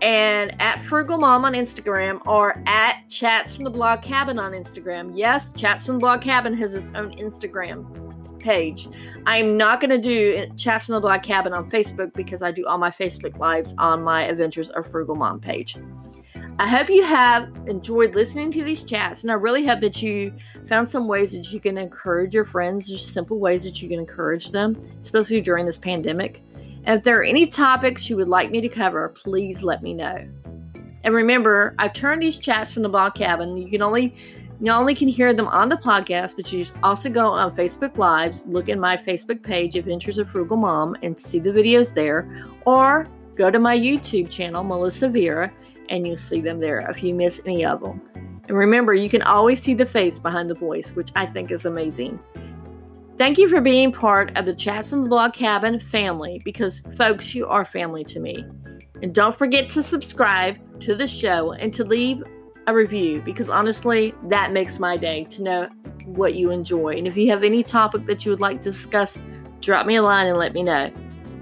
and 0.00 0.60
at 0.60 0.84
Frugal 0.84 1.18
Mom 1.18 1.44
on 1.44 1.54
Instagram 1.54 2.24
or 2.26 2.54
at 2.66 3.08
Chats 3.08 3.54
from 3.54 3.64
the 3.64 3.70
Blog 3.70 4.02
Cabin 4.02 4.38
on 4.38 4.52
Instagram. 4.52 5.12
Yes, 5.14 5.52
Chats 5.52 5.86
from 5.86 5.96
the 5.96 6.00
Blog 6.00 6.22
Cabin 6.22 6.56
has 6.56 6.74
its 6.74 6.90
own 6.94 7.12
Instagram 7.12 8.38
page. 8.38 8.88
I'm 9.26 9.56
not 9.56 9.80
going 9.80 9.90
to 9.90 9.98
do 9.98 10.46
Chats 10.56 10.86
from 10.86 10.94
the 10.94 11.00
Blog 11.00 11.22
Cabin 11.22 11.52
on 11.52 11.70
Facebook 11.70 12.12
because 12.14 12.42
I 12.42 12.52
do 12.52 12.66
all 12.66 12.78
my 12.78 12.90
Facebook 12.90 13.38
lives 13.38 13.74
on 13.78 14.02
my 14.02 14.24
Adventures 14.24 14.70
of 14.70 14.90
Frugal 14.90 15.16
Mom 15.16 15.40
page. 15.40 15.76
I 16.60 16.66
hope 16.66 16.90
you 16.90 17.04
have 17.04 17.48
enjoyed 17.68 18.16
listening 18.16 18.50
to 18.52 18.64
these 18.64 18.82
chats, 18.82 19.22
and 19.22 19.30
I 19.30 19.34
really 19.34 19.64
hope 19.64 19.78
that 19.80 20.02
you 20.02 20.34
found 20.66 20.88
some 20.88 21.06
ways 21.06 21.30
that 21.30 21.52
you 21.52 21.60
can 21.60 21.78
encourage 21.78 22.34
your 22.34 22.44
friends, 22.44 22.88
just 22.88 23.12
simple 23.12 23.38
ways 23.38 23.62
that 23.62 23.80
you 23.80 23.88
can 23.88 24.00
encourage 24.00 24.50
them, 24.50 24.76
especially 25.00 25.40
during 25.40 25.66
this 25.66 25.78
pandemic. 25.78 26.42
And 26.84 26.98
if 26.98 27.04
there 27.04 27.20
are 27.20 27.22
any 27.22 27.46
topics 27.46 28.10
you 28.10 28.16
would 28.16 28.26
like 28.26 28.50
me 28.50 28.60
to 28.60 28.68
cover, 28.68 29.08
please 29.10 29.62
let 29.62 29.84
me 29.84 29.94
know. 29.94 30.28
And 31.04 31.14
remember, 31.14 31.76
I've 31.78 31.92
turned 31.92 32.22
these 32.22 32.38
chats 32.38 32.72
from 32.72 32.82
the 32.82 32.88
blog 32.88 33.14
cabin. 33.14 33.56
You 33.56 33.70
can 33.70 33.80
only 33.80 34.16
not 34.58 34.80
only 34.80 34.96
can 34.96 35.06
hear 35.06 35.32
them 35.32 35.46
on 35.46 35.68
the 35.68 35.76
podcast, 35.76 36.34
but 36.34 36.52
you 36.52 36.66
also 36.82 37.08
go 37.08 37.28
on 37.28 37.54
Facebook 37.54 37.98
Lives, 37.98 38.44
look 38.46 38.68
in 38.68 38.80
my 38.80 38.96
Facebook 38.96 39.44
page, 39.44 39.76
Adventures 39.76 40.18
of 40.18 40.28
Frugal 40.28 40.56
Mom, 40.56 40.96
and 41.04 41.20
see 41.20 41.38
the 41.38 41.50
videos 41.50 41.94
there, 41.94 42.28
or 42.66 43.06
go 43.36 43.48
to 43.48 43.60
my 43.60 43.78
YouTube 43.78 44.28
channel, 44.28 44.64
Melissa 44.64 45.08
Vera, 45.08 45.52
and 45.88 46.06
you'll 46.06 46.16
see 46.16 46.40
them 46.40 46.60
there 46.60 46.78
if 46.90 47.02
you 47.02 47.14
miss 47.14 47.40
any 47.44 47.64
of 47.64 47.80
them. 47.80 48.00
And 48.48 48.56
remember, 48.56 48.94
you 48.94 49.10
can 49.10 49.22
always 49.22 49.62
see 49.62 49.74
the 49.74 49.86
face 49.86 50.18
behind 50.18 50.48
the 50.48 50.54
voice, 50.54 50.92
which 50.92 51.10
I 51.14 51.26
think 51.26 51.50
is 51.50 51.66
amazing. 51.66 52.18
Thank 53.18 53.36
you 53.36 53.48
for 53.48 53.60
being 53.60 53.92
part 53.92 54.36
of 54.36 54.44
the 54.44 54.54
Chats 54.54 54.90
from 54.90 55.02
the 55.02 55.08
Blog 55.08 55.32
Cabin 55.32 55.80
family 55.80 56.40
because, 56.44 56.80
folks, 56.96 57.34
you 57.34 57.46
are 57.46 57.64
family 57.64 58.04
to 58.04 58.20
me. 58.20 58.44
And 59.02 59.14
don't 59.14 59.36
forget 59.36 59.68
to 59.70 59.82
subscribe 59.82 60.56
to 60.80 60.94
the 60.94 61.06
show 61.06 61.52
and 61.52 61.74
to 61.74 61.84
leave 61.84 62.22
a 62.66 62.74
review 62.74 63.20
because 63.22 63.48
honestly, 63.48 64.14
that 64.24 64.52
makes 64.52 64.78
my 64.78 64.96
day 64.96 65.24
to 65.24 65.42
know 65.42 65.68
what 66.04 66.34
you 66.34 66.50
enjoy. 66.50 66.96
And 66.96 67.06
if 67.06 67.16
you 67.16 67.30
have 67.30 67.42
any 67.42 67.62
topic 67.62 68.06
that 68.06 68.24
you 68.24 68.30
would 68.30 68.40
like 68.40 68.58
to 68.62 68.70
discuss, 68.70 69.18
drop 69.60 69.86
me 69.86 69.96
a 69.96 70.02
line 70.02 70.26
and 70.26 70.38
let 70.38 70.52
me 70.52 70.62
know. 70.62 70.90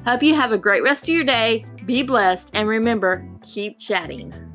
Hope 0.07 0.23
you 0.23 0.35
have 0.35 0.53
a 0.53 0.59
great 0.59 0.83
rest 0.83 1.05
of 1.05 1.09
your 1.11 1.25
day. 1.25 1.65
Be 1.87 2.03
blessed 2.03 2.51
and 2.53 2.69
remember, 2.69 3.29
keep 3.43 3.79
chatting. 3.79 4.46